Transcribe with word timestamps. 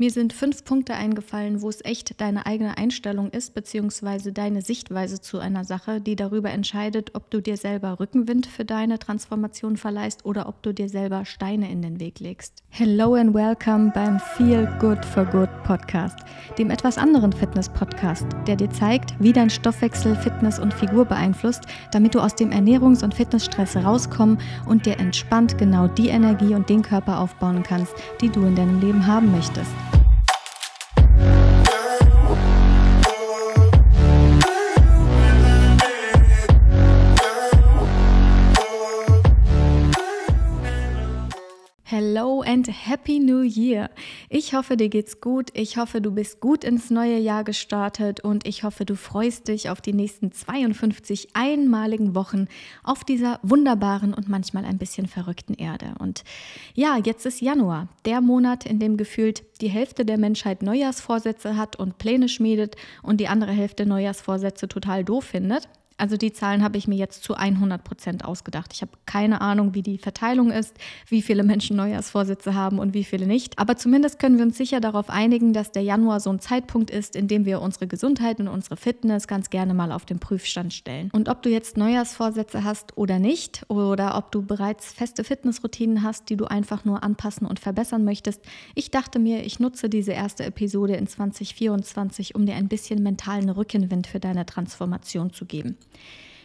Mir 0.00 0.10
sind 0.10 0.32
fünf 0.32 0.64
Punkte 0.64 0.94
eingefallen, 0.94 1.60
wo 1.60 1.68
es 1.68 1.84
echt 1.84 2.22
deine 2.22 2.46
eigene 2.46 2.78
Einstellung 2.78 3.28
ist, 3.32 3.52
beziehungsweise 3.52 4.32
deine 4.32 4.62
Sichtweise 4.62 5.20
zu 5.20 5.40
einer 5.40 5.64
Sache, 5.64 6.00
die 6.00 6.16
darüber 6.16 6.48
entscheidet, 6.48 7.14
ob 7.14 7.30
du 7.30 7.42
dir 7.42 7.58
selber 7.58 8.00
Rückenwind 8.00 8.46
für 8.46 8.64
deine 8.64 8.98
Transformation 8.98 9.76
verleihst 9.76 10.24
oder 10.24 10.48
ob 10.48 10.62
du 10.62 10.72
dir 10.72 10.88
selber 10.88 11.26
Steine 11.26 11.70
in 11.70 11.82
den 11.82 12.00
Weg 12.00 12.18
legst. 12.18 12.62
Hello 12.70 13.12
and 13.12 13.34
welcome 13.34 13.92
beim 13.94 14.18
Feel 14.38 14.66
Good 14.80 15.04
for 15.04 15.26
Good 15.26 15.50
Podcast, 15.64 16.20
dem 16.56 16.70
etwas 16.70 16.96
anderen 16.96 17.34
Fitness-Podcast, 17.34 18.24
der 18.46 18.56
dir 18.56 18.70
zeigt, 18.70 19.12
wie 19.18 19.34
dein 19.34 19.50
Stoffwechsel 19.50 20.16
Fitness 20.16 20.58
und 20.58 20.72
Figur 20.72 21.04
beeinflusst, 21.04 21.64
damit 21.92 22.14
du 22.14 22.20
aus 22.20 22.34
dem 22.34 22.52
Ernährungs- 22.52 23.04
und 23.04 23.12
Fitnessstress 23.12 23.76
rauskommen 23.76 24.40
und 24.64 24.86
dir 24.86 24.98
entspannt 24.98 25.58
genau 25.58 25.88
die 25.88 26.08
Energie 26.08 26.54
und 26.54 26.70
den 26.70 26.80
Körper 26.80 27.18
aufbauen 27.18 27.62
kannst, 27.62 27.92
die 28.22 28.30
du 28.30 28.46
in 28.46 28.56
deinem 28.56 28.80
Leben 28.80 29.06
haben 29.06 29.30
möchtest. 29.30 29.70
Happy 42.70 43.18
New 43.18 43.42
Year. 43.42 43.90
Ich 44.28 44.54
hoffe, 44.54 44.76
dir 44.76 44.88
geht's 44.88 45.20
gut. 45.20 45.50
Ich 45.54 45.76
hoffe, 45.76 46.00
du 46.00 46.12
bist 46.12 46.40
gut 46.40 46.64
ins 46.64 46.90
neue 46.90 47.18
Jahr 47.18 47.44
gestartet 47.44 48.20
und 48.20 48.46
ich 48.46 48.62
hoffe, 48.62 48.84
du 48.84 48.96
freust 48.96 49.48
dich 49.48 49.68
auf 49.68 49.80
die 49.80 49.92
nächsten 49.92 50.32
52 50.32 51.30
einmaligen 51.34 52.14
Wochen 52.14 52.46
auf 52.84 53.04
dieser 53.04 53.40
wunderbaren 53.42 54.14
und 54.14 54.28
manchmal 54.28 54.64
ein 54.64 54.78
bisschen 54.78 55.06
verrückten 55.06 55.54
Erde. 55.54 55.94
Und 55.98 56.24
ja, 56.74 56.96
jetzt 56.96 57.26
ist 57.26 57.40
Januar, 57.40 57.88
der 58.04 58.20
Monat, 58.20 58.66
in 58.66 58.78
dem 58.78 58.96
gefühlt 58.96 59.42
die 59.60 59.68
Hälfte 59.68 60.04
der 60.04 60.18
Menschheit 60.18 60.62
Neujahrsvorsätze 60.62 61.56
hat 61.56 61.76
und 61.76 61.98
Pläne 61.98 62.28
schmiedet 62.28 62.76
und 63.02 63.20
die 63.20 63.28
andere 63.28 63.52
Hälfte 63.52 63.86
Neujahrsvorsätze 63.86 64.68
total 64.68 65.04
doof 65.04 65.24
findet. 65.24 65.68
Also 66.00 66.16
die 66.16 66.32
Zahlen 66.32 66.62
habe 66.62 66.78
ich 66.78 66.88
mir 66.88 66.96
jetzt 66.96 67.22
zu 67.22 67.34
100 67.34 67.84
Prozent 67.84 68.24
ausgedacht. 68.24 68.72
Ich 68.72 68.82
habe 68.82 68.92
keine 69.06 69.40
Ahnung, 69.40 69.74
wie 69.74 69.82
die 69.82 69.98
Verteilung 69.98 70.50
ist, 70.50 70.76
wie 71.08 71.22
viele 71.22 71.42
Menschen 71.42 71.76
Neujahrsvorsätze 71.76 72.54
haben 72.54 72.78
und 72.78 72.94
wie 72.94 73.04
viele 73.04 73.26
nicht. 73.26 73.58
Aber 73.58 73.76
zumindest 73.76 74.18
können 74.18 74.38
wir 74.38 74.44
uns 74.44 74.56
sicher 74.56 74.80
darauf 74.80 75.10
einigen, 75.10 75.52
dass 75.52 75.72
der 75.72 75.82
Januar 75.82 76.20
so 76.20 76.30
ein 76.30 76.40
Zeitpunkt 76.40 76.90
ist, 76.90 77.16
in 77.16 77.28
dem 77.28 77.44
wir 77.44 77.60
unsere 77.60 77.86
Gesundheit 77.86 78.40
und 78.40 78.48
unsere 78.48 78.76
Fitness 78.76 79.28
ganz 79.28 79.50
gerne 79.50 79.74
mal 79.74 79.92
auf 79.92 80.06
den 80.06 80.18
Prüfstand 80.18 80.72
stellen. 80.72 81.10
Und 81.12 81.28
ob 81.28 81.42
du 81.42 81.50
jetzt 81.50 81.76
Neujahrsvorsätze 81.76 82.64
hast 82.64 82.96
oder 82.96 83.18
nicht, 83.18 83.64
oder 83.68 84.16
ob 84.16 84.32
du 84.32 84.42
bereits 84.42 84.92
feste 84.92 85.22
Fitnessroutinen 85.22 86.02
hast, 86.02 86.30
die 86.30 86.36
du 86.36 86.46
einfach 86.46 86.84
nur 86.84 87.02
anpassen 87.02 87.46
und 87.46 87.60
verbessern 87.60 88.04
möchtest, 88.04 88.40
ich 88.74 88.90
dachte 88.90 89.18
mir, 89.18 89.44
ich 89.44 89.60
nutze 89.60 89.90
diese 89.90 90.12
erste 90.12 90.44
Episode 90.44 90.94
in 90.94 91.06
2024, 91.06 92.34
um 92.34 92.46
dir 92.46 92.54
ein 92.54 92.68
bisschen 92.68 93.02
mentalen 93.02 93.50
Rückenwind 93.50 94.06
für 94.06 94.20
deine 94.20 94.46
Transformation 94.46 95.32
zu 95.32 95.44
geben. 95.44 95.76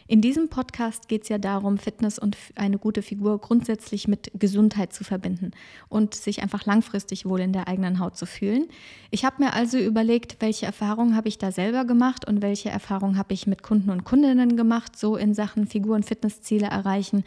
In 0.07 0.21
diesem 0.21 0.49
Podcast 0.49 1.07
geht 1.07 1.23
es 1.23 1.29
ja 1.29 1.39
darum, 1.39 1.79
Fitness 1.79 2.19
und 2.19 2.37
eine 2.53 2.77
gute 2.77 3.01
Figur 3.01 3.39
grundsätzlich 3.41 4.07
mit 4.07 4.29
Gesundheit 4.35 4.93
zu 4.93 5.03
verbinden 5.03 5.49
und 5.89 6.13
sich 6.13 6.43
einfach 6.43 6.63
langfristig 6.67 7.25
wohl 7.25 7.39
in 7.39 7.53
der 7.53 7.67
eigenen 7.67 7.97
Haut 7.99 8.15
zu 8.15 8.27
fühlen. 8.27 8.67
Ich 9.09 9.25
habe 9.25 9.43
mir 9.43 9.53
also 9.53 9.79
überlegt, 9.79 10.37
welche 10.41 10.67
Erfahrungen 10.67 11.15
habe 11.15 11.27
ich 11.27 11.39
da 11.39 11.51
selber 11.51 11.85
gemacht 11.85 12.27
und 12.27 12.43
welche 12.43 12.69
Erfahrungen 12.69 13.17
habe 13.17 13.33
ich 13.33 13.47
mit 13.47 13.63
Kunden 13.63 13.89
und 13.89 14.03
Kundinnen 14.03 14.55
gemacht, 14.55 14.95
so 14.95 15.15
in 15.15 15.33
Sachen 15.33 15.65
Figur- 15.65 15.95
und 15.95 16.05
Fitnessziele 16.05 16.67
erreichen 16.67 17.23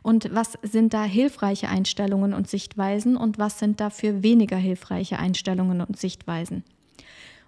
und 0.00 0.34
was 0.34 0.54
sind 0.62 0.94
da 0.94 1.04
hilfreiche 1.04 1.68
Einstellungen 1.68 2.32
und 2.32 2.48
Sichtweisen 2.48 3.18
und 3.18 3.38
was 3.38 3.58
sind 3.58 3.78
dafür 3.78 4.22
weniger 4.22 4.56
hilfreiche 4.56 5.18
Einstellungen 5.18 5.82
und 5.82 5.98
Sichtweisen. 5.98 6.64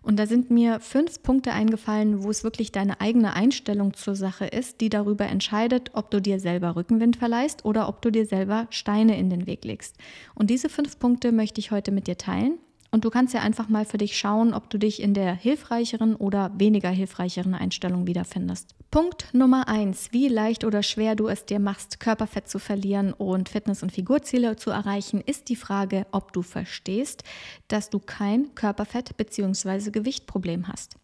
Und 0.04 0.18
da 0.18 0.26
sind 0.26 0.50
mir 0.50 0.80
fünf 0.80 1.22
Punkte 1.22 1.52
eingefallen, 1.52 2.22
wo 2.22 2.30
es 2.30 2.44
wirklich 2.44 2.72
deine 2.72 3.00
eigene 3.00 3.34
Einstellung 3.34 3.94
zur 3.94 4.14
Sache 4.14 4.44
ist, 4.44 4.82
die 4.82 4.90
darüber 4.90 5.24
entscheidet, 5.24 5.92
ob 5.94 6.10
du 6.10 6.20
dir 6.20 6.38
selber 6.40 6.76
Rückenwind 6.76 7.16
verleihst 7.16 7.64
oder 7.64 7.88
ob 7.88 8.02
du 8.02 8.10
dir 8.10 8.26
selber 8.26 8.66
Steine 8.68 9.18
in 9.18 9.30
den 9.30 9.46
Weg 9.46 9.64
legst. 9.64 9.96
Und 10.34 10.50
diese 10.50 10.68
fünf 10.68 10.98
Punkte 10.98 11.32
möchte 11.32 11.58
ich 11.58 11.70
heute 11.70 11.90
mit 11.90 12.06
dir 12.06 12.18
teilen. 12.18 12.58
Und 12.94 13.04
du 13.04 13.10
kannst 13.10 13.34
ja 13.34 13.40
einfach 13.40 13.68
mal 13.68 13.84
für 13.84 13.98
dich 13.98 14.16
schauen, 14.16 14.54
ob 14.54 14.70
du 14.70 14.78
dich 14.78 15.02
in 15.02 15.14
der 15.14 15.34
hilfreicheren 15.34 16.14
oder 16.14 16.52
weniger 16.56 16.90
hilfreicheren 16.90 17.52
Einstellung 17.52 18.06
wiederfindest. 18.06 18.76
Punkt 18.92 19.34
Nummer 19.34 19.66
eins: 19.66 20.12
Wie 20.12 20.28
leicht 20.28 20.62
oder 20.62 20.84
schwer 20.84 21.16
du 21.16 21.26
es 21.26 21.44
dir 21.44 21.58
machst, 21.58 21.98
Körperfett 21.98 22.48
zu 22.48 22.60
verlieren 22.60 23.12
und 23.12 23.48
Fitness- 23.48 23.82
und 23.82 23.90
Figurziele 23.90 24.54
zu 24.54 24.70
erreichen, 24.70 25.20
ist 25.20 25.48
die 25.48 25.56
Frage, 25.56 26.06
ob 26.12 26.32
du 26.32 26.42
verstehst, 26.42 27.24
dass 27.66 27.90
du 27.90 27.98
kein 27.98 28.54
Körperfett- 28.54 29.16
bzw. 29.16 29.90
Gewichtproblem 29.90 30.68
hast. 30.68 30.94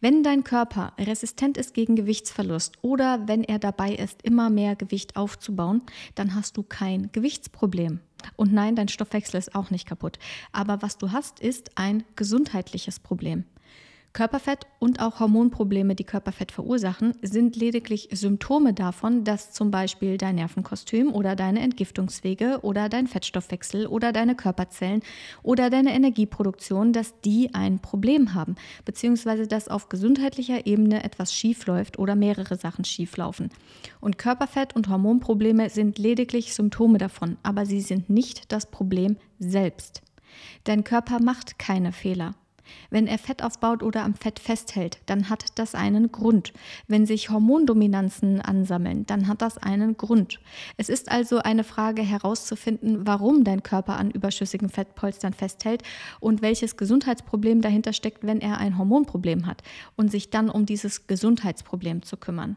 Wenn 0.00 0.22
dein 0.22 0.44
Körper 0.44 0.92
resistent 1.00 1.58
ist 1.58 1.74
gegen 1.74 1.96
Gewichtsverlust 1.96 2.76
oder 2.82 3.26
wenn 3.26 3.42
er 3.42 3.58
dabei 3.58 3.92
ist, 3.92 4.22
immer 4.22 4.50
mehr 4.50 4.76
Gewicht 4.76 5.16
aufzubauen, 5.16 5.82
dann 6.14 6.36
hast 6.36 6.56
du 6.56 6.62
kein 6.62 7.10
Gewichtsproblem. 7.10 7.98
Und 8.36 8.52
nein, 8.52 8.76
dein 8.76 8.88
Stoffwechsel 8.88 9.38
ist 9.38 9.54
auch 9.54 9.70
nicht 9.70 9.86
kaputt. 9.86 10.18
Aber 10.52 10.82
was 10.82 10.98
du 10.98 11.12
hast, 11.12 11.40
ist 11.40 11.76
ein 11.76 12.04
gesundheitliches 12.16 13.00
Problem. 13.00 13.44
Körperfett 14.14 14.68
und 14.78 15.00
auch 15.00 15.18
Hormonprobleme, 15.18 15.96
die 15.96 16.04
Körperfett 16.04 16.52
verursachen, 16.52 17.14
sind 17.20 17.56
lediglich 17.56 18.10
Symptome 18.12 18.72
davon, 18.72 19.24
dass 19.24 19.50
zum 19.50 19.72
Beispiel 19.72 20.18
dein 20.18 20.36
Nervenkostüm 20.36 21.12
oder 21.12 21.34
deine 21.34 21.58
Entgiftungswege 21.58 22.60
oder 22.62 22.88
dein 22.88 23.08
Fettstoffwechsel 23.08 23.88
oder 23.88 24.12
deine 24.12 24.36
Körperzellen 24.36 25.02
oder 25.42 25.68
deine 25.68 25.92
Energieproduktion, 25.92 26.92
dass 26.92 27.20
die 27.22 27.52
ein 27.54 27.80
Problem 27.80 28.34
haben, 28.34 28.54
beziehungsweise 28.84 29.48
dass 29.48 29.66
auf 29.66 29.88
gesundheitlicher 29.88 30.64
Ebene 30.64 31.02
etwas 31.02 31.34
schiefläuft 31.34 31.98
oder 31.98 32.14
mehrere 32.14 32.54
Sachen 32.54 32.84
schieflaufen. 32.84 33.50
Und 34.00 34.16
Körperfett 34.16 34.76
und 34.76 34.88
Hormonprobleme 34.88 35.70
sind 35.70 35.98
lediglich 35.98 36.54
Symptome 36.54 36.98
davon, 36.98 37.36
aber 37.42 37.66
sie 37.66 37.80
sind 37.80 38.10
nicht 38.10 38.52
das 38.52 38.66
Problem 38.66 39.16
selbst. 39.40 40.02
Dein 40.62 40.84
Körper 40.84 41.20
macht 41.20 41.58
keine 41.58 41.90
Fehler. 41.90 42.36
Wenn 42.90 43.06
er 43.06 43.18
Fett 43.18 43.42
aufbaut 43.42 43.82
oder 43.82 44.02
am 44.02 44.14
Fett 44.14 44.38
festhält, 44.38 44.98
dann 45.06 45.30
hat 45.30 45.58
das 45.58 45.74
einen 45.74 46.12
Grund. 46.12 46.52
Wenn 46.86 47.06
sich 47.06 47.30
Hormondominanzen 47.30 48.40
ansammeln, 48.40 49.06
dann 49.06 49.28
hat 49.28 49.42
das 49.42 49.58
einen 49.58 49.96
Grund. 49.96 50.40
Es 50.76 50.88
ist 50.88 51.10
also 51.10 51.38
eine 51.38 51.64
Frage 51.64 52.02
herauszufinden, 52.02 53.06
warum 53.06 53.44
dein 53.44 53.62
Körper 53.62 53.96
an 53.96 54.10
überschüssigen 54.10 54.68
Fettpolstern 54.68 55.32
festhält 55.32 55.82
und 56.20 56.42
welches 56.42 56.76
Gesundheitsproblem 56.76 57.60
dahinter 57.60 57.92
steckt, 57.92 58.26
wenn 58.26 58.40
er 58.40 58.58
ein 58.58 58.78
Hormonproblem 58.78 59.46
hat 59.46 59.62
und 59.96 60.10
sich 60.10 60.30
dann 60.30 60.50
um 60.50 60.66
dieses 60.66 61.06
Gesundheitsproblem 61.06 62.02
zu 62.02 62.16
kümmern. 62.16 62.56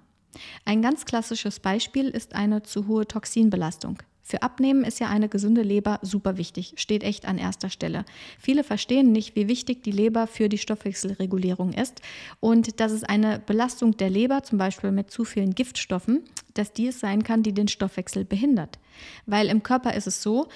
Ein 0.66 0.81
ganz 0.81 1.06
klassisches 1.06 1.59
Beispiel 1.59 2.09
ist 2.09 2.35
eine 2.35 2.63
zu 2.63 2.88
hohe 2.88 3.07
Toxinbelastung. 3.07 3.97
Für 4.27 4.41
Abnehmen 4.41 4.83
ist 4.83 4.99
ja 4.99 5.07
eine 5.07 5.29
gesunde 5.29 5.61
Leber 5.61 5.99
super 6.01 6.35
wichtig, 6.35 6.73
steht 6.75 7.01
echt 7.01 7.25
an 7.25 7.38
erster 7.38 7.69
Stelle. 7.69 8.03
Viele 8.38 8.65
verstehen 8.65 9.13
nicht, 9.13 9.38
wie 9.38 9.47
wichtig 9.47 9.83
die 9.83 9.91
Leber 9.91 10.27
für 10.27 10.49
die 10.49 10.57
Stoffwechselregulierung 10.57 11.71
ist 11.71 12.01
und 12.41 12.81
dass 12.81 12.91
es 12.91 13.05
eine 13.05 13.39
Belastung 13.39 13.95
der 13.95 14.09
Leber, 14.09 14.43
zum 14.43 14.57
Beispiel 14.57 14.91
mit 14.91 15.11
zu 15.11 15.23
vielen 15.23 15.55
Giftstoffen, 15.55 16.25
dass 16.55 16.73
die 16.73 16.87
es 16.87 16.99
sein 16.99 17.23
kann, 17.23 17.41
die 17.41 17.53
den 17.53 17.69
Stoffwechsel 17.69 18.25
behindert. 18.25 18.79
Weil 19.27 19.47
im 19.47 19.63
Körper 19.63 19.93
ist 19.93 20.07
es 20.07 20.21
so, 20.21 20.49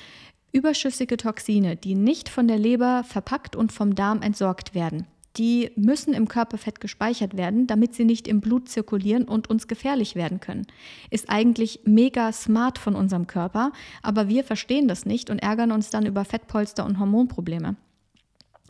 Überschüssige 0.52 1.16
Toxine, 1.16 1.78
die 1.78 1.96
nicht 1.96 2.28
von 2.28 2.50
der 2.50 2.58
Leber 2.58 3.06
verpackt 3.06 3.56
und 3.56 3.72
vom 3.72 3.96
Darm 3.96 4.22
entsorgt 4.22 4.76
werden, 4.76 5.08
die 5.38 5.72
müssen 5.76 6.14
im 6.14 6.28
Körperfett 6.28 6.80
gespeichert 6.82 7.38
werden, 7.38 7.68
damit 7.68 7.96
sie 7.96 8.06
nicht 8.06 8.28
im 8.28 8.42
Blut 8.42 8.70
zirkulieren 8.70 9.24
und 9.24 9.50
uns 9.50 9.68
gefährlich 9.68 10.16
werden 10.16 10.40
können. 10.40 10.68
Ist 11.10 11.30
eigentlich 11.30 11.82
mega 11.86 12.32
smart 12.32 12.78
von 12.78 12.96
unserem 12.96 13.28
Körper, 13.28 13.72
aber 14.02 14.28
wir 14.28 14.44
verstehen 14.44 14.88
das 14.88 15.06
nicht 15.06 15.30
und 15.30 15.40
ärgern 15.40 15.72
uns 15.72 15.90
dann 15.90 16.06
über 16.06 16.26
Fettpolster 16.26 16.86
und 16.86 17.00
Hormonprobleme. 17.00 17.76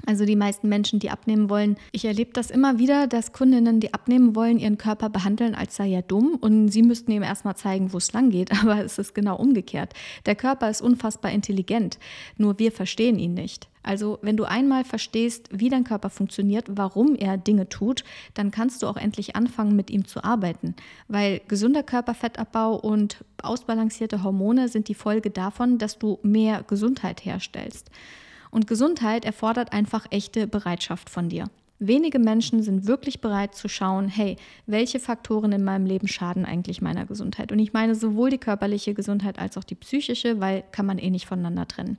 Also 0.05 0.25
die 0.25 0.35
meisten 0.35 0.67
Menschen, 0.67 0.99
die 0.99 1.11
abnehmen 1.11 1.49
wollen, 1.49 1.78
ich 1.91 2.05
erlebe 2.05 2.31
das 2.34 2.49
immer 2.49 2.79
wieder, 2.79 3.07
dass 3.07 3.34
Kundinnen, 3.34 3.79
die 3.79 3.93
abnehmen 3.93 4.35
wollen, 4.35 4.57
ihren 4.57 4.78
Körper 4.78 5.09
behandeln, 5.09 5.53
als 5.53 5.75
sei 5.75 5.91
er 5.91 6.02
dumm 6.02 6.37
und 6.40 6.69
sie 6.69 6.81
müssten 6.81 7.11
ihm 7.11 7.23
erstmal 7.23 7.55
zeigen, 7.55 7.93
wo 7.93 7.97
es 7.97 8.11
lang 8.14 8.31
geht, 8.31 8.52
aber 8.61 8.84
es 8.84 8.97
ist 8.97 9.14
genau 9.14 9.35
umgekehrt. 9.35 9.93
Der 10.25 10.35
Körper 10.35 10.69
ist 10.69 10.81
unfassbar 10.81 11.31
intelligent, 11.31 11.99
nur 12.37 12.57
wir 12.57 12.72
verstehen 12.72 13.19
ihn 13.19 13.34
nicht. 13.34 13.71
Also 13.83 14.19
wenn 14.22 14.37
du 14.37 14.43
einmal 14.43 14.83
verstehst, 14.83 15.49
wie 15.51 15.69
dein 15.69 15.83
Körper 15.83 16.09
funktioniert, 16.09 16.66
warum 16.69 17.16
er 17.16 17.37
Dinge 17.37 17.69
tut, 17.69 18.03
dann 18.33 18.51
kannst 18.51 18.81
du 18.83 18.87
auch 18.87 18.97
endlich 18.97 19.35
anfangen, 19.35 19.75
mit 19.75 19.89
ihm 19.89 20.05
zu 20.05 20.23
arbeiten. 20.23 20.75
Weil 21.07 21.41
gesunder 21.47 21.83
Körperfettabbau 21.83 22.75
und 22.75 23.23
ausbalancierte 23.41 24.23
Hormone 24.23 24.67
sind 24.67 24.87
die 24.87 24.95
Folge 24.95 25.31
davon, 25.31 25.78
dass 25.78 25.97
du 25.97 26.19
mehr 26.22 26.63
Gesundheit 26.63 27.25
herstellst. 27.25 27.89
Und 28.51 28.67
Gesundheit 28.67 29.25
erfordert 29.25 29.73
einfach 29.73 30.05
echte 30.11 30.45
Bereitschaft 30.45 31.09
von 31.09 31.29
dir. 31.29 31.45
Wenige 31.83 32.19
Menschen 32.19 32.61
sind 32.61 32.85
wirklich 32.85 33.22
bereit 33.22 33.55
zu 33.55 33.67
schauen, 33.67 34.07
hey, 34.07 34.35
welche 34.67 34.99
Faktoren 34.99 35.51
in 35.51 35.63
meinem 35.63 35.87
Leben 35.87 36.07
schaden 36.07 36.45
eigentlich 36.45 36.79
meiner 36.79 37.07
Gesundheit? 37.07 37.51
Und 37.51 37.57
ich 37.57 37.73
meine 37.73 37.95
sowohl 37.95 38.29
die 38.29 38.37
körperliche 38.37 38.93
Gesundheit 38.93 39.39
als 39.39 39.57
auch 39.57 39.63
die 39.63 39.73
psychische, 39.73 40.39
weil 40.39 40.63
kann 40.72 40.85
man 40.85 40.99
eh 40.99 41.09
nicht 41.09 41.25
voneinander 41.25 41.67
trennen. 41.67 41.97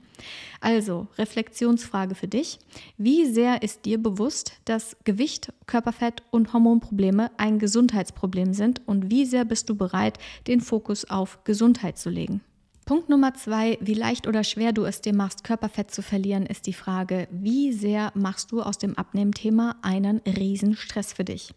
Also, 0.61 1.07
Reflexionsfrage 1.17 2.15
für 2.15 2.29
dich. 2.29 2.59
Wie 2.97 3.25
sehr 3.25 3.61
ist 3.61 3.83
dir 3.83 4.01
bewusst, 4.01 4.53
dass 4.63 4.95
Gewicht, 5.03 5.51
Körperfett 5.67 6.23
und 6.31 6.53
Hormonprobleme 6.53 7.31
ein 7.35 7.59
Gesundheitsproblem 7.59 8.53
sind? 8.53 8.81
Und 8.85 9.11
wie 9.11 9.25
sehr 9.25 9.43
bist 9.43 9.69
du 9.69 9.75
bereit, 9.75 10.17
den 10.47 10.61
Fokus 10.61 11.09
auf 11.09 11.43
Gesundheit 11.43 11.97
zu 11.97 12.09
legen? 12.09 12.39
Punkt 12.85 13.07
Nummer 13.07 13.33
zwei, 13.33 13.77
wie 13.79 13.93
leicht 13.93 14.27
oder 14.27 14.43
schwer 14.43 14.73
du 14.73 14.83
es 14.83 14.99
dir 14.99 15.15
machst, 15.15 15.45
Körperfett 15.45 15.91
zu 15.91 16.01
verlieren, 16.01 16.45
ist 16.45 16.67
die 16.67 16.73
Frage, 16.73 17.29
wie 17.31 17.71
sehr 17.71 18.11
machst 18.13 18.51
du 18.51 18.61
aus 18.61 18.77
dem 18.77 18.97
Abnehmthema 18.97 19.77
einen 19.81 20.19
Riesenstress 20.25 21.13
für 21.13 21.23
dich? 21.23 21.53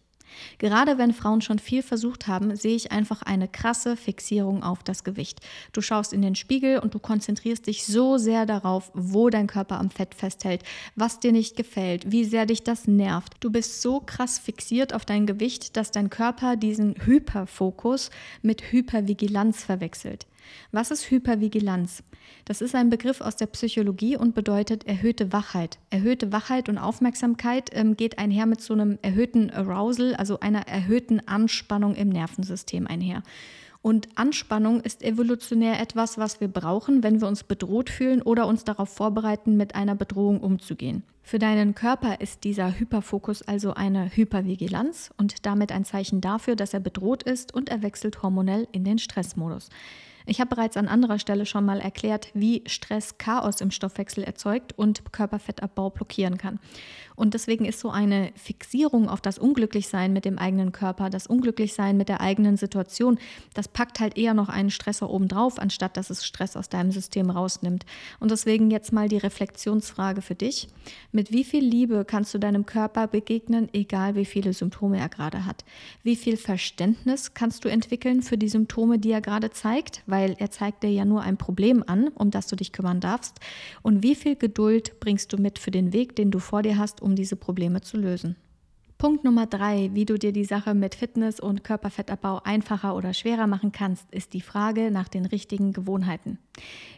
Gerade 0.57 0.97
wenn 0.97 1.13
Frauen 1.13 1.41
schon 1.41 1.59
viel 1.59 1.83
versucht 1.83 2.27
haben, 2.27 2.55
sehe 2.55 2.75
ich 2.75 2.91
einfach 2.91 3.23
eine 3.23 3.47
krasse 3.47 3.97
Fixierung 3.97 4.63
auf 4.63 4.83
das 4.83 5.03
Gewicht. 5.03 5.41
Du 5.73 5.81
schaust 5.81 6.13
in 6.13 6.21
den 6.21 6.35
Spiegel 6.35 6.79
und 6.79 6.93
du 6.93 6.99
konzentrierst 6.99 7.67
dich 7.67 7.85
so 7.85 8.17
sehr 8.17 8.45
darauf, 8.45 8.91
wo 8.93 9.29
dein 9.29 9.47
Körper 9.47 9.79
am 9.79 9.89
Fett 9.89 10.15
festhält, 10.15 10.63
was 10.95 11.19
dir 11.19 11.31
nicht 11.31 11.55
gefällt, 11.55 12.11
wie 12.11 12.23
sehr 12.23 12.45
dich 12.45 12.63
das 12.63 12.87
nervt. 12.87 13.35
Du 13.39 13.49
bist 13.49 13.81
so 13.81 13.99
krass 13.99 14.39
fixiert 14.39 14.93
auf 14.93 15.05
dein 15.05 15.25
Gewicht, 15.25 15.75
dass 15.75 15.91
dein 15.91 16.09
Körper 16.09 16.55
diesen 16.55 16.95
Hyperfokus 17.05 18.11
mit 18.41 18.71
Hypervigilanz 18.71 19.63
verwechselt. 19.63 20.25
Was 20.71 20.91
ist 20.91 21.09
Hypervigilanz? 21.09 22.03
Das 22.45 22.61
ist 22.61 22.75
ein 22.75 22.89
Begriff 22.89 23.21
aus 23.21 23.35
der 23.35 23.47
Psychologie 23.47 24.17
und 24.17 24.35
bedeutet 24.35 24.85
erhöhte 24.85 25.33
Wachheit. 25.33 25.79
Erhöhte 25.89 26.31
Wachheit 26.31 26.69
und 26.69 26.77
Aufmerksamkeit 26.77 27.69
ähm, 27.73 27.95
geht 27.97 28.19
einher 28.19 28.45
mit 28.45 28.61
so 28.61 28.73
einem 28.73 28.99
erhöhten 29.01 29.49
Arousal, 29.49 30.15
also 30.15 30.39
einer 30.39 30.67
erhöhten 30.67 31.27
Anspannung 31.27 31.95
im 31.95 32.09
Nervensystem 32.09 32.87
einher. 32.87 33.23
Und 33.81 34.09
Anspannung 34.15 34.81
ist 34.81 35.03
evolutionär 35.03 35.79
etwas, 35.79 36.17
was 36.17 36.41
wir 36.41 36.47
brauchen, 36.47 37.03
wenn 37.03 37.21
wir 37.21 37.27
uns 37.27 37.43
bedroht 37.43 37.89
fühlen 37.89 38.21
oder 38.21 38.47
uns 38.47 38.63
darauf 38.63 38.89
vorbereiten, 38.89 39.55
mit 39.55 39.75
einer 39.75 39.95
Bedrohung 39.95 40.41
umzugehen. 40.41 41.03
Für 41.23 41.39
deinen 41.39 41.75
Körper 41.75 42.21
ist 42.21 42.43
dieser 42.43 42.79
Hyperfokus 42.79 43.41
also 43.41 43.73
eine 43.73 44.15
Hypervigilanz 44.15 45.11
und 45.17 45.45
damit 45.45 45.71
ein 45.71 45.85
Zeichen 45.85 46.21
dafür, 46.21 46.55
dass 46.55 46.73
er 46.73 46.79
bedroht 46.79 47.23
ist 47.23 47.53
und 47.53 47.69
er 47.69 47.81
wechselt 47.81 48.23
hormonell 48.23 48.67
in 48.71 48.83
den 48.83 48.97
Stressmodus. 48.97 49.69
Ich 50.29 50.41
habe 50.41 50.53
bereits 50.53 50.75
an 50.75 50.89
anderer 50.89 51.19
Stelle 51.19 51.45
schon 51.45 51.65
mal 51.65 51.79
erklärt, 51.79 52.29
wie 52.33 52.61
Stress 52.65 53.17
Chaos 53.17 53.61
im 53.61 53.71
Stoffwechsel 53.71 54.25
erzeugt 54.25 54.77
und 54.77 55.13
Körperfettabbau 55.13 55.89
blockieren 55.89 56.37
kann. 56.37 56.59
Und 57.15 57.33
deswegen 57.33 57.65
ist 57.65 57.79
so 57.79 57.89
eine 57.89 58.31
Fixierung 58.35 59.09
auf 59.09 59.21
das 59.21 59.39
Unglücklichsein 59.39 60.13
mit 60.13 60.23
dem 60.23 60.37
eigenen 60.37 60.71
Körper, 60.71 61.09
das 61.09 61.25
Unglücklichsein 61.25 61.97
mit 61.97 62.09
der 62.09 62.21
eigenen 62.21 62.57
Situation, 62.57 63.17
das 63.55 63.67
packt 63.67 63.99
halt 63.99 64.17
eher 64.17 64.35
noch 64.35 64.49
einen 64.49 64.69
Stressor 64.69 65.09
obendrauf, 65.09 65.57
anstatt 65.57 65.97
dass 65.97 66.11
es 66.11 66.23
Stress 66.23 66.55
aus 66.55 66.69
deinem 66.69 66.91
System 66.91 67.31
rausnimmt. 67.31 67.85
Und 68.19 68.29
deswegen 68.29 68.69
jetzt 68.69 68.93
mal 68.93 69.09
die 69.09 69.17
Reflexionsfrage 69.17 70.21
für 70.21 70.35
dich. 70.35 70.67
Mit 71.11 71.31
wie 71.31 71.43
viel 71.43 71.63
Liebe 71.63 72.05
kannst 72.05 72.33
du 72.33 72.37
deinem 72.37 72.67
Körper 72.67 73.07
begegnen, 73.07 73.69
egal 73.73 74.15
wie 74.15 74.25
viele 74.25 74.53
Symptome 74.53 74.99
er 74.99 75.09
gerade 75.09 75.45
hat? 75.45 75.65
Wie 76.03 76.15
viel 76.15 76.37
Verständnis 76.37 77.33
kannst 77.33 77.65
du 77.65 77.69
entwickeln 77.69 78.21
für 78.21 78.37
die 78.37 78.49
Symptome, 78.49 78.99
die 78.99 79.11
er 79.11 79.21
gerade 79.21 79.49
zeigt? 79.49 80.03
Weil 80.17 80.35
er 80.39 80.49
zeigt 80.49 80.81
dir 80.81 80.89
ja 80.89 81.05
nur 81.05 81.21
ein 81.21 81.37
Problem 81.37 81.83
an, 81.85 82.07
um 82.07 82.31
das 82.31 82.47
du 82.47 82.55
dich 82.55 82.71
kümmern 82.71 82.99
darfst. 82.99 83.39
Und 83.83 84.01
wie 84.01 84.15
viel 84.15 84.35
Geduld 84.35 84.99
bringst 84.99 85.31
du 85.31 85.37
mit 85.37 85.59
für 85.59 85.69
den 85.69 85.93
Weg, 85.93 86.15
den 86.15 86.31
du 86.31 86.39
vor 86.39 86.63
dir 86.63 86.79
hast, 86.79 87.03
um 87.03 87.15
diese 87.15 87.35
Probleme 87.35 87.81
zu 87.81 87.97
lösen. 87.97 88.35
Punkt 88.97 89.23
Nummer 89.23 89.45
drei, 89.45 89.91
wie 89.93 90.05
du 90.05 90.17
dir 90.17 90.31
die 90.31 90.43
Sache 90.43 90.73
mit 90.73 90.95
Fitness 90.95 91.39
und 91.39 91.63
Körperfettabbau 91.63 92.41
einfacher 92.43 92.95
oder 92.95 93.13
schwerer 93.13 93.45
machen 93.45 93.71
kannst, 93.71 94.11
ist 94.11 94.33
die 94.33 94.41
Frage 94.41 94.89
nach 94.89 95.07
den 95.07 95.27
richtigen 95.27 95.71
Gewohnheiten. 95.71 96.39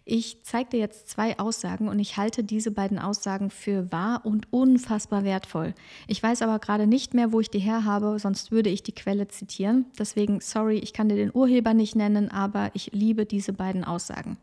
Ich 0.05 0.37
zeige 0.43 0.69
dir 0.69 0.79
jetzt 0.79 1.09
zwei 1.09 1.37
Aussagen 1.39 1.89
und 1.89 1.99
ich 1.99 2.15
halte 2.15 2.45
diese 2.45 2.71
beiden 2.71 2.99
Aussagen 2.99 3.49
für 3.49 3.91
wahr 3.91 4.21
und 4.23 4.47
unfassbar 4.53 5.25
wertvoll. 5.25 5.73
Ich 6.07 6.23
weiß 6.23 6.41
aber 6.41 6.59
gerade 6.59 6.87
nicht 6.87 7.13
mehr, 7.13 7.33
wo 7.33 7.41
ich 7.41 7.49
die 7.49 7.59
her 7.59 7.83
habe, 7.83 8.17
sonst 8.17 8.49
würde 8.49 8.69
ich 8.69 8.81
die 8.81 8.95
Quelle 8.95 9.27
zitieren. 9.27 9.85
Deswegen, 9.99 10.39
sorry, 10.39 10.77
ich 10.77 10.93
kann 10.93 11.09
dir 11.09 11.17
den 11.17 11.31
Urheber 11.33 11.73
nicht 11.73 11.97
nennen, 11.97 12.31
aber 12.31 12.71
ich 12.75 12.91
liebe 12.93 13.25
diese 13.25 13.51
beiden 13.51 13.83
Aussagen. 13.83 14.37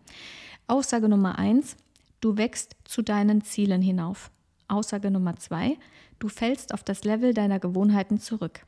Aussage 0.66 1.08
Nummer 1.08 1.38
eins, 1.38 1.78
du 2.20 2.36
wächst 2.36 2.76
zu 2.84 3.00
deinen 3.00 3.40
Zielen 3.44 3.80
hinauf. 3.80 4.30
Aussage 4.68 5.10
Nummer 5.10 5.36
zwei, 5.36 5.78
du 6.18 6.28
fällst 6.28 6.74
auf 6.74 6.82
das 6.82 7.04
Level 7.04 7.34
deiner 7.34 7.58
Gewohnheiten 7.58 8.20
zurück. 8.20 8.60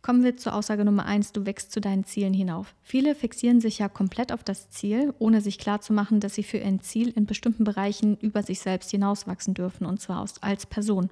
Kommen 0.00 0.22
wir 0.22 0.36
zur 0.36 0.54
Aussage 0.54 0.84
Nummer 0.84 1.06
eins, 1.06 1.32
du 1.32 1.44
wächst 1.44 1.72
zu 1.72 1.80
deinen 1.80 2.04
Zielen 2.04 2.32
hinauf. 2.32 2.74
Viele 2.82 3.16
fixieren 3.16 3.60
sich 3.60 3.80
ja 3.80 3.88
komplett 3.88 4.32
auf 4.32 4.44
das 4.44 4.70
Ziel, 4.70 5.12
ohne 5.18 5.40
sich 5.40 5.58
klarzumachen, 5.58 6.20
dass 6.20 6.34
sie 6.34 6.44
für 6.44 6.62
ein 6.62 6.80
Ziel 6.80 7.08
in 7.10 7.26
bestimmten 7.26 7.64
Bereichen 7.64 8.16
über 8.18 8.42
sich 8.44 8.60
selbst 8.60 8.92
hinauswachsen 8.92 9.54
dürfen, 9.54 9.86
und 9.86 10.00
zwar 10.00 10.24
als 10.40 10.66
Person. 10.66 11.10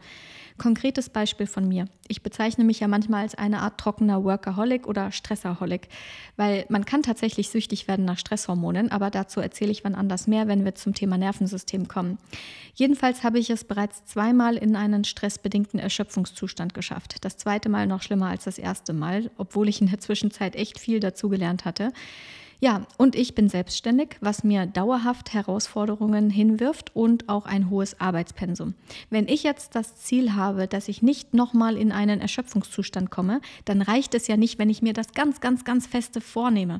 Konkretes 0.58 1.10
Beispiel 1.10 1.46
von 1.46 1.68
mir. 1.68 1.86
Ich 2.08 2.22
bezeichne 2.22 2.64
mich 2.64 2.80
ja 2.80 2.88
manchmal 2.88 3.22
als 3.22 3.34
eine 3.34 3.60
Art 3.60 3.78
trockener 3.78 4.24
Workaholic 4.24 4.86
oder 4.86 5.12
Stressaholic, 5.12 5.88
weil 6.36 6.64
man 6.70 6.86
kann 6.86 7.02
tatsächlich 7.02 7.50
süchtig 7.50 7.88
werden 7.88 8.06
nach 8.06 8.18
Stresshormonen, 8.18 8.90
aber 8.90 9.10
dazu 9.10 9.40
erzähle 9.40 9.70
ich 9.70 9.84
wann 9.84 9.94
anders 9.94 10.26
mehr, 10.26 10.48
wenn 10.48 10.64
wir 10.64 10.74
zum 10.74 10.94
Thema 10.94 11.18
Nervensystem 11.18 11.88
kommen. 11.88 12.18
Jedenfalls 12.74 13.22
habe 13.22 13.38
ich 13.38 13.50
es 13.50 13.64
bereits 13.64 14.04
zweimal 14.06 14.56
in 14.56 14.76
einen 14.76 15.04
stressbedingten 15.04 15.78
Erschöpfungszustand 15.78 16.72
geschafft. 16.72 17.16
Das 17.20 17.36
zweite 17.36 17.68
Mal 17.68 17.86
noch 17.86 18.02
schlimmer 18.02 18.28
als 18.28 18.44
das 18.44 18.58
erste 18.58 18.94
Mal, 18.94 19.30
obwohl 19.36 19.68
ich 19.68 19.82
in 19.82 19.88
der 19.88 20.00
Zwischenzeit 20.00 20.56
echt 20.56 20.80
viel 20.80 21.00
dazugelernt 21.00 21.66
hatte. 21.66 21.92
Ja, 22.58 22.86
und 22.96 23.14
ich 23.14 23.34
bin 23.34 23.48
selbstständig, 23.48 24.16
was 24.20 24.42
mir 24.42 24.66
dauerhaft 24.66 25.34
Herausforderungen 25.34 26.30
hinwirft 26.30 26.96
und 26.96 27.28
auch 27.28 27.44
ein 27.44 27.68
hohes 27.68 28.00
Arbeitspensum. 28.00 28.74
Wenn 29.10 29.28
ich 29.28 29.42
jetzt 29.42 29.74
das 29.74 29.96
Ziel 29.96 30.34
habe, 30.34 30.66
dass 30.66 30.88
ich 30.88 31.02
nicht 31.02 31.34
nochmal 31.34 31.76
in 31.76 31.92
einen 31.92 32.20
Erschöpfungszustand 32.20 33.10
komme, 33.10 33.40
dann 33.66 33.82
reicht 33.82 34.14
es 34.14 34.26
ja 34.26 34.36
nicht, 34.36 34.58
wenn 34.58 34.70
ich 34.70 34.80
mir 34.80 34.94
das 34.94 35.12
ganz, 35.12 35.40
ganz, 35.40 35.64
ganz 35.64 35.86
feste 35.86 36.20
vornehme 36.20 36.78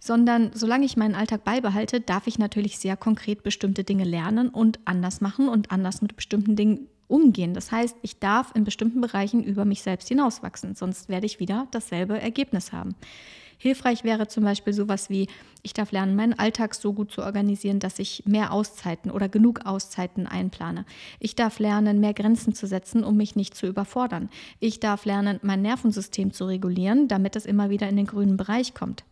sondern 0.00 0.50
solange 0.52 0.84
ich 0.84 0.98
meinen 0.98 1.14
Alltag 1.14 1.44
beibehalte, 1.44 1.98
darf 1.98 2.26
ich 2.26 2.38
natürlich 2.38 2.78
sehr 2.78 2.94
konkret 2.94 3.42
bestimmte 3.42 3.84
Dinge 3.84 4.04
lernen 4.04 4.50
und 4.50 4.78
anders 4.84 5.22
machen 5.22 5.48
und 5.48 5.70
anders 5.70 6.02
mit 6.02 6.14
bestimmten 6.14 6.56
Dingen 6.56 6.88
umgehen. 7.08 7.54
Das 7.54 7.72
heißt, 7.72 7.96
ich 8.02 8.18
darf 8.18 8.52
in 8.54 8.64
bestimmten 8.64 9.00
Bereichen 9.00 9.42
über 9.42 9.64
mich 9.64 9.82
selbst 9.82 10.08
hinauswachsen, 10.08 10.74
sonst 10.74 11.08
werde 11.08 11.24
ich 11.24 11.40
wieder 11.40 11.68
dasselbe 11.70 12.20
Ergebnis 12.20 12.70
haben. 12.70 12.94
Hilfreich 13.58 14.04
wäre 14.04 14.28
zum 14.28 14.44
Beispiel 14.44 14.72
sowas 14.72 15.10
wie, 15.10 15.28
ich 15.62 15.72
darf 15.72 15.92
lernen, 15.92 16.14
meinen 16.14 16.38
Alltag 16.38 16.74
so 16.74 16.92
gut 16.92 17.10
zu 17.10 17.22
organisieren, 17.22 17.80
dass 17.80 17.98
ich 17.98 18.24
mehr 18.26 18.52
Auszeiten 18.52 19.10
oder 19.10 19.28
genug 19.28 19.64
Auszeiten 19.64 20.26
einplane. 20.26 20.84
Ich 21.20 21.36
darf 21.36 21.58
lernen, 21.58 22.00
mehr 22.00 22.12
Grenzen 22.12 22.54
zu 22.54 22.66
setzen, 22.66 23.02
um 23.02 23.16
mich 23.16 23.34
nicht 23.34 23.54
zu 23.54 23.66
überfordern. 23.66 24.28
Ich 24.60 24.80
darf 24.80 25.06
lernen, 25.06 25.40
mein 25.42 25.62
Nervensystem 25.62 26.32
zu 26.32 26.44
regulieren, 26.44 27.08
damit 27.08 27.36
es 27.36 27.46
immer 27.46 27.70
wieder 27.70 27.88
in 27.88 27.96
den 27.96 28.06
grünen 28.06 28.36
Bereich 28.36 28.74
kommt. 28.74 29.04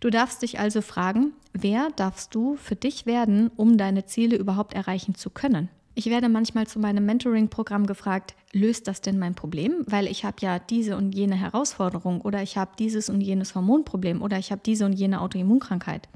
Du 0.00 0.10
darfst 0.10 0.42
dich 0.42 0.58
also 0.58 0.82
fragen, 0.82 1.32
wer 1.52 1.90
darfst 1.94 2.34
du 2.34 2.56
für 2.56 2.76
dich 2.76 3.06
werden, 3.06 3.50
um 3.56 3.78
deine 3.78 4.04
Ziele 4.04 4.36
überhaupt 4.36 4.74
erreichen 4.74 5.14
zu 5.14 5.30
können? 5.30 5.68
Ich 5.94 6.06
werde 6.06 6.30
manchmal 6.30 6.66
zu 6.66 6.78
meinem 6.78 7.04
Mentoring-Programm 7.04 7.86
gefragt, 7.86 8.34
löst 8.52 8.88
das 8.88 9.02
denn 9.02 9.18
mein 9.18 9.34
Problem? 9.34 9.84
Weil 9.86 10.06
ich 10.06 10.24
habe 10.24 10.36
ja 10.40 10.58
diese 10.58 10.96
und 10.96 11.14
jene 11.14 11.34
Herausforderung 11.34 12.22
oder 12.22 12.42
ich 12.42 12.56
habe 12.56 12.72
dieses 12.78 13.10
und 13.10 13.20
jenes 13.20 13.54
Hormonproblem 13.54 14.22
oder 14.22 14.38
ich 14.38 14.50
habe 14.50 14.62
diese 14.64 14.86
und 14.86 14.94
jene 14.94 15.20
Autoimmunkrankheit. 15.20 16.08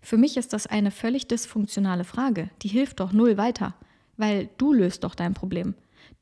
Für 0.00 0.16
mich 0.16 0.38
ist 0.38 0.54
das 0.54 0.66
eine 0.66 0.90
völlig 0.90 1.28
dysfunktionale 1.28 2.04
Frage. 2.04 2.48
Die 2.62 2.68
hilft 2.68 3.00
doch 3.00 3.12
null 3.12 3.36
weiter, 3.36 3.74
weil 4.16 4.48
du 4.56 4.72
löst 4.72 5.04
doch 5.04 5.14
dein 5.14 5.34
Problem. 5.34 5.74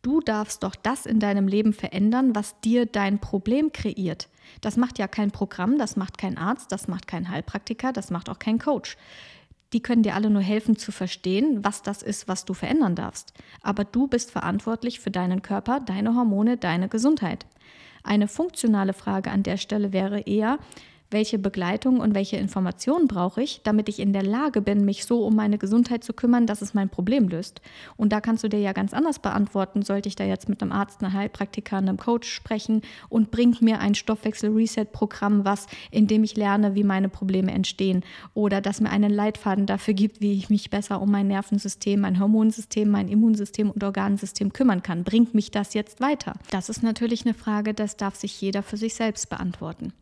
Du 0.03 0.21
darfst 0.21 0.65
doch 0.65 0.75
das 0.75 1.07
in 1.07 1.21
deinem 1.21 1.47
Leben 1.47 1.73
verändern, 1.73 2.35
was 2.35 2.59
dir 2.61 2.87
dein 2.87 3.21
Problem 3.21 3.71
kreiert. 3.71 4.29
Das 4.63 4.77
macht 4.77 4.99
ja 4.99 5.07
kein 5.07 5.31
Programm, 5.31 5.79
das 5.79 5.95
macht 5.97 6.19
kein 6.19 6.39
Arzt, 6.39 6.73
das 6.73 6.89
macht 6.89 7.07
kein 7.07 7.29
Heilpraktiker, 7.29 7.93
das 7.93 8.11
macht 8.11 8.29
auch 8.29 8.39
kein 8.39 8.59
Coach 8.59 8.97
die 9.73 9.81
können 9.83 10.03
dir 10.03 10.15
alle 10.15 10.31
nur 10.31 10.43
helfen 10.43 10.77
zu 10.77 10.93
verstehen, 10.93 11.65
was 11.65 11.83
das 11.83 12.03
ist, 12.03 12.29
was 12.29 12.45
du 12.45 12.55
verändern 12.55 12.95
darfst. 12.95 13.33
Aber 13.63 13.85
du 13.85 14.09
bist 14.09 14.31
verantwortlich 14.31 15.01
für 15.01 15.11
deinen 15.11 15.43
Körper, 15.43 15.81
deine 15.81 16.15
Hormone, 16.15 16.57
deine 16.57 16.89
Gesundheit. 16.89 17.47
Eine 18.03 18.29
funktionale 18.29 18.93
Frage 18.93 19.31
an 19.31 19.43
der 19.43 19.59
Stelle 19.59 19.93
wäre 19.93 20.21
eher, 20.21 20.59
Welche 21.13 21.41
Begleitung 21.41 21.99
und 21.99 22.15
welche 22.15 22.37
Informationen 22.37 23.09
brauche 23.09 23.43
ich, 23.43 23.63
damit 23.65 23.89
ich 23.89 23.99
in 23.99 24.13
der 24.13 24.23
Lage 24.23 24.63
bin, 24.63 24.85
mich 24.85 25.05
so 25.05 25.27
um 25.27 25.35
meine 25.35 25.59
Gesundheit 25.59 26.05
zu 26.05 26.13
kümmern, 26.13 26.47
dass 26.47 26.63
es 26.63 26.73
mein 26.73 26.89
Problem 26.89 27.29
löst? 27.29 27.61
Und 27.97 28.13
da 28.13 28.21
kannst 28.21 28.45
du 28.45 28.49
dir 28.49 28.61
ja 28.61 28.73
ganz 28.73 28.95
anders 28.95 29.19
beantworten, 29.19 29.83
sollte 29.83 30.09
ich 30.09 30.15
da 30.15 30.23
jetzt 30.23 30.49
mit 30.49 30.63
einem 30.63 30.71
Arzt, 30.71 31.03
einer 31.03 31.13
Heilpraktiker, 31.13 31.79
einem 31.79 31.97
Coach 31.97 32.31
sprechen 32.31 32.83
und 33.09 33.33
bringt 33.33 33.61
mir 33.61 33.81
ein 33.81 33.97
Stoffwechsel-Reset-Programm 33.97 35.45
was, 35.45 35.67
in 35.91 36.07
dem 36.07 36.23
ich 36.23 36.37
lerne, 36.37 36.77
wie 36.77 36.85
meine 36.85 37.09
Probleme 37.09 37.51
entstehen 37.51 38.05
oder 38.33 38.61
das 38.61 38.81
mir 38.81 38.91
einen 38.91 39.11
Leitfaden 39.11 39.67
dafür 39.67 39.95
gibt, 39.95 40.21
wie 40.21 40.35
ich 40.35 40.49
mich 40.49 40.71
besser 40.71 41.03
um 41.03 41.11
mein 41.11 41.27
Nervensystem, 41.27 41.99
mein 41.99 42.21
Hormonsystem, 42.21 42.89
mein 42.89 43.09
Immunsystem 43.09 43.69
und 43.69 43.83
Organsystem 43.83 44.53
kümmern 44.53 44.85
kann. 44.85 45.03
Bringt 45.03 45.35
mich 45.35 45.51
das 45.51 45.75
jetzt 45.75 46.01
weiter? 46.01 46.35
Das 46.53 46.69
ist 46.69 46.85
natürlich 46.85 47.27
eine 47.27 47.35
Frage, 47.35 47.75
das 47.75 47.97
darf 47.97 48.15
sich 48.15 48.41
jeder 48.41 48.63
für 48.63 48.77
sich 48.77 48.95
selbst 48.95 49.29
beantworten. 49.29 49.93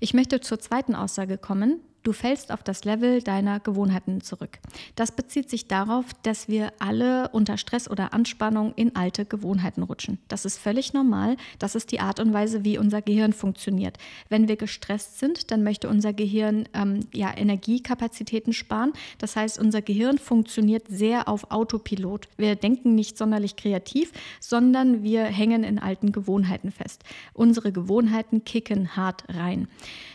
Ich 0.00 0.14
möchte 0.14 0.40
zur 0.40 0.58
zweiten 0.58 0.94
Aussage 0.94 1.38
kommen. 1.38 1.80
Du 2.08 2.14
fällst 2.14 2.52
auf 2.52 2.62
das 2.62 2.86
Level 2.86 3.20
deiner 3.20 3.60
Gewohnheiten 3.60 4.22
zurück. 4.22 4.60
Das 4.96 5.12
bezieht 5.12 5.50
sich 5.50 5.68
darauf, 5.68 6.06
dass 6.22 6.48
wir 6.48 6.72
alle 6.78 7.28
unter 7.32 7.58
Stress 7.58 7.86
oder 7.86 8.14
Anspannung 8.14 8.72
in 8.76 8.96
alte 8.96 9.26
Gewohnheiten 9.26 9.82
rutschen. 9.82 10.16
Das 10.26 10.46
ist 10.46 10.56
völlig 10.56 10.94
normal. 10.94 11.36
Das 11.58 11.74
ist 11.74 11.92
die 11.92 12.00
Art 12.00 12.18
und 12.18 12.32
Weise, 12.32 12.64
wie 12.64 12.78
unser 12.78 13.02
Gehirn 13.02 13.34
funktioniert. 13.34 13.98
Wenn 14.30 14.48
wir 14.48 14.56
gestresst 14.56 15.18
sind, 15.18 15.50
dann 15.50 15.62
möchte 15.62 15.90
unser 15.90 16.14
Gehirn 16.14 16.66
ähm, 16.72 17.00
ja, 17.12 17.30
Energiekapazitäten 17.36 18.54
sparen. 18.54 18.94
Das 19.18 19.36
heißt, 19.36 19.58
unser 19.58 19.82
Gehirn 19.82 20.16
funktioniert 20.16 20.86
sehr 20.88 21.28
auf 21.28 21.50
Autopilot. 21.50 22.26
Wir 22.38 22.56
denken 22.56 22.94
nicht 22.94 23.18
sonderlich 23.18 23.56
kreativ, 23.56 24.12
sondern 24.40 25.02
wir 25.02 25.24
hängen 25.24 25.62
in 25.62 25.78
alten 25.78 26.12
Gewohnheiten 26.12 26.72
fest. 26.72 27.04
Unsere 27.34 27.70
Gewohnheiten 27.70 28.44
kicken 28.44 28.96
hart 28.96 29.24
rein. 29.28 29.68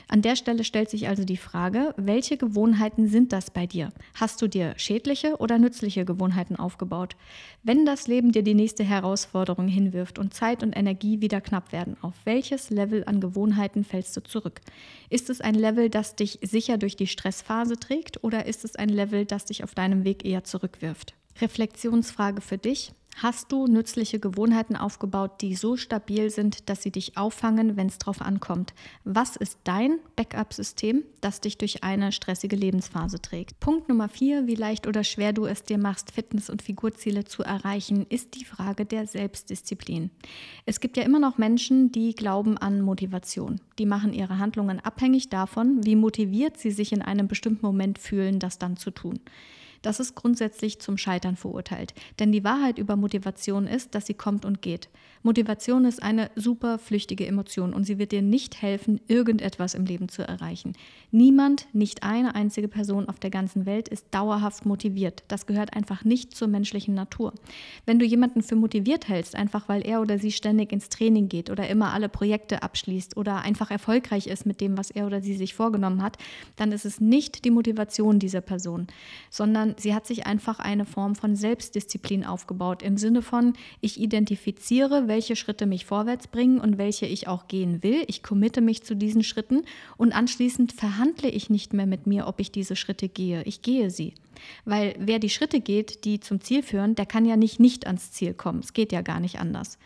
An 0.07 0.21
der 0.21 0.35
Stelle 0.35 0.63
stellt 0.63 0.89
sich 0.89 1.07
also 1.07 1.23
die 1.23 1.37
Frage, 1.37 1.93
welche 1.97 2.37
Gewohnheiten 2.37 3.07
sind 3.07 3.33
das 3.33 3.51
bei 3.51 3.65
dir? 3.65 3.91
Hast 4.15 4.41
du 4.41 4.47
dir 4.47 4.73
schädliche 4.77 5.37
oder 5.37 5.57
nützliche 5.57 6.05
Gewohnheiten 6.05 6.55
aufgebaut? 6.55 7.15
Wenn 7.63 7.85
das 7.85 8.07
Leben 8.07 8.31
dir 8.31 8.43
die 8.43 8.53
nächste 8.53 8.83
Herausforderung 8.83 9.67
hinwirft 9.67 10.19
und 10.19 10.33
Zeit 10.33 10.63
und 10.63 10.75
Energie 10.75 11.21
wieder 11.21 11.41
knapp 11.41 11.71
werden, 11.71 11.97
auf 12.01 12.13
welches 12.25 12.69
Level 12.69 13.03
an 13.05 13.21
Gewohnheiten 13.21 13.83
fällst 13.83 14.15
du 14.17 14.23
zurück? 14.23 14.61
Ist 15.09 15.29
es 15.29 15.41
ein 15.41 15.55
Level, 15.55 15.89
das 15.89 16.15
dich 16.15 16.39
sicher 16.41 16.77
durch 16.77 16.95
die 16.95 17.07
Stressphase 17.07 17.77
trägt 17.77 18.23
oder 18.23 18.45
ist 18.45 18.65
es 18.65 18.75
ein 18.75 18.89
Level, 18.89 19.25
das 19.25 19.45
dich 19.45 19.63
auf 19.63 19.75
deinem 19.75 20.03
Weg 20.03 20.25
eher 20.25 20.43
zurückwirft? 20.43 21.13
Reflexionsfrage 21.41 22.41
für 22.41 22.57
dich. 22.57 22.91
Hast 23.17 23.51
du 23.51 23.67
nützliche 23.67 24.19
Gewohnheiten 24.19 24.75
aufgebaut, 24.75 25.41
die 25.41 25.55
so 25.55 25.77
stabil 25.77 26.29
sind, 26.29 26.67
dass 26.69 26.81
sie 26.81 26.91
dich 26.91 27.15
auffangen, 27.15 27.77
wenn 27.77 27.87
es 27.87 27.97
drauf 27.97 28.21
ankommt? 28.21 28.73
Was 29.03 29.35
ist 29.35 29.59
dein 29.63 29.99
Backup-System, 30.15 31.03
das 31.21 31.39
dich 31.39 31.57
durch 31.57 31.83
eine 31.83 32.11
stressige 32.11 32.55
Lebensphase 32.55 33.21
trägt? 33.21 33.59
Punkt 33.59 33.87
Nummer 33.87 34.09
vier, 34.09 34.47
wie 34.47 34.55
leicht 34.55 34.87
oder 34.87 35.03
schwer 35.03 35.31
du 35.31 35.45
es 35.45 35.63
dir 35.63 35.77
machst, 35.77 36.11
Fitness- 36.11 36.49
und 36.49 36.61
Figurziele 36.61 37.23
zu 37.23 37.43
erreichen, 37.43 38.05
ist 38.09 38.35
die 38.35 38.45
Frage 38.45 38.85
der 38.85 39.05
Selbstdisziplin. 39.05 40.09
Es 40.65 40.79
gibt 40.79 40.97
ja 40.97 41.03
immer 41.03 41.19
noch 41.19 41.37
Menschen, 41.37 41.91
die 41.91 42.15
glauben 42.15 42.57
an 42.57 42.81
Motivation. 42.81 43.61
Die 43.79 43.85
machen 43.85 44.13
ihre 44.13 44.39
Handlungen 44.39 44.79
abhängig 44.79 45.29
davon, 45.29 45.85
wie 45.85 45.95
motiviert 45.95 46.57
sie 46.57 46.71
sich 46.71 46.91
in 46.91 47.01
einem 47.01 47.27
bestimmten 47.27 47.65
Moment 47.65 47.99
fühlen, 47.99 48.39
das 48.39 48.57
dann 48.57 48.75
zu 48.75 48.91
tun 48.91 49.19
das 49.83 49.99
ist 49.99 50.15
grundsätzlich 50.15 50.79
zum 50.79 50.97
Scheitern 50.97 51.35
verurteilt. 51.35 51.93
Denn 52.19 52.31
die 52.31 52.43
Wahrheit 52.43 52.79
über 52.79 52.95
Motivation 52.95 53.67
ist, 53.67 53.93
dass 53.93 54.07
sie 54.07 54.15
kommt 54.15 54.45
und 54.45 54.63
geht. 54.63 54.89
Motivation 55.21 55.85
ist 55.85 56.01
eine 56.01 56.31
super 56.35 56.79
flüchtige 56.79 57.27
Emotion 57.27 57.73
und 57.73 57.85
sie 57.85 57.97
wird 57.97 58.11
dir 58.11 58.21
nicht 58.21 58.61
helfen, 58.61 58.99
irgendetwas 59.07 59.73
im 59.73 59.85
Leben 59.85 60.09
zu 60.09 60.27
erreichen. 60.27 60.73
Niemand, 61.11 61.67
nicht 61.71 62.03
eine 62.03 62.35
einzige 62.35 62.67
Person 62.67 63.07
auf 63.07 63.19
der 63.19 63.29
ganzen 63.29 63.65
Welt 63.65 63.87
ist 63.87 64.07
dauerhaft 64.11 64.65
motiviert. 64.65 65.23
Das 65.27 65.45
gehört 65.45 65.73
einfach 65.73 66.03
nicht 66.03 66.35
zur 66.35 66.47
menschlichen 66.47 66.93
Natur. 66.93 67.33
Wenn 67.85 67.99
du 67.99 68.05
jemanden 68.05 68.41
für 68.41 68.55
motiviert 68.55 69.07
hältst, 69.07 69.35
einfach 69.35 69.69
weil 69.69 69.85
er 69.85 70.01
oder 70.01 70.17
sie 70.17 70.31
ständig 70.31 70.71
ins 70.71 70.89
Training 70.89 71.29
geht 71.29 71.49
oder 71.49 71.69
immer 71.69 71.93
alle 71.93 72.09
Projekte 72.09 72.63
abschließt 72.63 73.15
oder 73.15 73.41
einfach 73.41 73.71
erfolgreich 73.71 74.27
ist 74.27 74.45
mit 74.45 74.59
dem, 74.59 74.77
was 74.77 74.91
er 74.91 75.05
oder 75.05 75.21
sie 75.21 75.35
sich 75.35 75.53
vorgenommen 75.53 76.01
hat, 76.01 76.17
dann 76.55 76.71
ist 76.71 76.85
es 76.85 76.99
nicht 76.99 77.45
die 77.45 77.51
Motivation 77.51 78.19
dieser 78.19 78.41
Person, 78.41 78.87
sondern 79.29 79.72
sie 79.79 79.93
hat 79.93 80.05
sich 80.05 80.25
einfach 80.25 80.59
eine 80.59 80.85
Form 80.85 81.15
von 81.15 81.35
Selbstdisziplin 81.35 82.25
aufgebaut 82.25 82.83
im 82.83 82.97
Sinne 82.97 83.21
von, 83.21 83.53
ich 83.81 83.99
identifiziere, 83.99 85.07
welche 85.07 85.35
Schritte 85.35 85.65
mich 85.65 85.85
vorwärts 85.85 86.27
bringen 86.27 86.59
und 86.59 86.77
welche 86.77 87.05
ich 87.05 87.27
auch 87.27 87.47
gehen 87.47 87.83
will. 87.83 88.03
Ich 88.07 88.23
committe 88.23 88.61
mich 88.61 88.83
zu 88.83 88.95
diesen 88.95 89.23
Schritten 89.23 89.63
und 89.97 90.13
anschließend 90.13 90.73
verhandle 90.73 91.29
ich 91.29 91.49
nicht 91.49 91.73
mehr 91.73 91.85
mit 91.85 92.07
mir, 92.07 92.27
ob 92.27 92.39
ich 92.39 92.51
diese 92.51 92.75
Schritte 92.75 93.09
gehe. 93.09 93.43
Ich 93.43 93.61
gehe 93.61 93.89
sie. 93.89 94.13
Weil 94.65 94.95
wer 94.99 95.19
die 95.19 95.29
Schritte 95.29 95.59
geht, 95.59 96.05
die 96.05 96.19
zum 96.19 96.41
Ziel 96.41 96.63
führen, 96.63 96.95
der 96.95 97.05
kann 97.05 97.25
ja 97.25 97.37
nicht 97.37 97.59
nicht 97.59 97.87
ans 97.87 98.11
Ziel 98.11 98.33
kommen. 98.33 98.59
Es 98.59 98.73
geht 98.73 98.91
ja 98.91 99.01
gar 99.01 99.19
nicht 99.19 99.39
anders. 99.39 99.77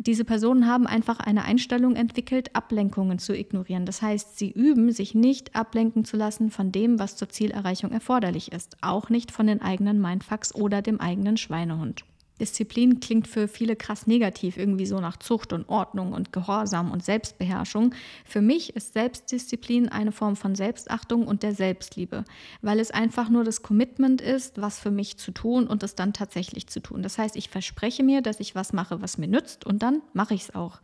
Diese 0.00 0.24
Personen 0.24 0.68
haben 0.68 0.86
einfach 0.86 1.18
eine 1.18 1.44
Einstellung 1.44 1.96
entwickelt, 1.96 2.54
Ablenkungen 2.54 3.18
zu 3.18 3.36
ignorieren. 3.36 3.84
Das 3.84 4.00
heißt, 4.00 4.38
sie 4.38 4.52
üben, 4.52 4.92
sich 4.92 5.16
nicht 5.16 5.56
ablenken 5.56 6.04
zu 6.04 6.16
lassen 6.16 6.52
von 6.52 6.70
dem, 6.70 7.00
was 7.00 7.16
zur 7.16 7.28
Zielerreichung 7.28 7.90
erforderlich 7.90 8.52
ist, 8.52 8.76
auch 8.80 9.10
nicht 9.10 9.32
von 9.32 9.48
den 9.48 9.60
eigenen 9.60 10.00
Mindfucks 10.00 10.54
oder 10.54 10.82
dem 10.82 11.00
eigenen 11.00 11.36
Schweinehund. 11.36 12.04
Disziplin 12.40 13.00
klingt 13.00 13.28
für 13.28 13.48
viele 13.48 13.76
krass 13.76 14.06
negativ, 14.06 14.56
irgendwie 14.56 14.86
so 14.86 15.00
nach 15.00 15.16
Zucht 15.16 15.52
und 15.52 15.68
Ordnung 15.68 16.12
und 16.12 16.32
Gehorsam 16.32 16.90
und 16.90 17.04
Selbstbeherrschung. 17.04 17.94
Für 18.24 18.40
mich 18.40 18.76
ist 18.76 18.92
Selbstdisziplin 18.92 19.88
eine 19.88 20.12
Form 20.12 20.36
von 20.36 20.54
Selbstachtung 20.54 21.26
und 21.26 21.42
der 21.42 21.54
Selbstliebe, 21.54 22.24
weil 22.62 22.80
es 22.80 22.90
einfach 22.90 23.28
nur 23.28 23.44
das 23.44 23.62
Commitment 23.62 24.20
ist, 24.20 24.60
was 24.60 24.78
für 24.78 24.90
mich 24.90 25.18
zu 25.18 25.32
tun 25.32 25.66
und 25.66 25.82
es 25.82 25.94
dann 25.94 26.12
tatsächlich 26.12 26.68
zu 26.68 26.80
tun. 26.80 27.02
Das 27.02 27.18
heißt, 27.18 27.36
ich 27.36 27.48
verspreche 27.48 28.02
mir, 28.02 28.22
dass 28.22 28.40
ich 28.40 28.54
was 28.54 28.72
mache, 28.72 29.02
was 29.02 29.18
mir 29.18 29.28
nützt 29.28 29.66
und 29.66 29.82
dann 29.82 30.02
mache 30.12 30.34
ich 30.34 30.42
es 30.42 30.54
auch. 30.54 30.80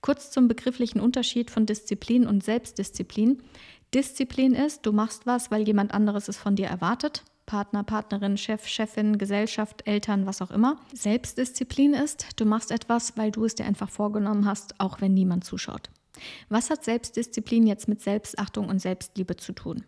Kurz 0.00 0.30
zum 0.30 0.48
begrifflichen 0.48 1.00
Unterschied 1.00 1.50
von 1.50 1.66
Disziplin 1.66 2.26
und 2.26 2.44
Selbstdisziplin. 2.44 3.42
Disziplin 3.94 4.54
ist, 4.54 4.84
du 4.84 4.92
machst 4.92 5.26
was, 5.26 5.50
weil 5.50 5.66
jemand 5.66 5.94
anderes 5.94 6.28
es 6.28 6.36
von 6.36 6.56
dir 6.56 6.66
erwartet. 6.66 7.24
Partner, 7.46 7.84
Partnerin, 7.84 8.36
Chef, 8.36 8.66
Chefin, 8.66 9.18
Gesellschaft, 9.18 9.86
Eltern, 9.86 10.26
was 10.26 10.42
auch 10.42 10.50
immer. 10.50 10.78
Selbstdisziplin 10.92 11.94
ist, 11.94 12.26
du 12.36 12.44
machst 12.44 12.72
etwas, 12.72 13.16
weil 13.16 13.30
du 13.30 13.44
es 13.44 13.54
dir 13.54 13.64
einfach 13.64 13.88
vorgenommen 13.88 14.44
hast, 14.44 14.78
auch 14.80 15.00
wenn 15.00 15.14
niemand 15.14 15.44
zuschaut. 15.44 15.90
Was 16.48 16.70
hat 16.70 16.84
Selbstdisziplin 16.84 17.66
jetzt 17.66 17.88
mit 17.88 18.00
Selbstachtung 18.00 18.68
und 18.68 18.80
Selbstliebe 18.80 19.36
zu 19.36 19.52
tun? 19.52 19.84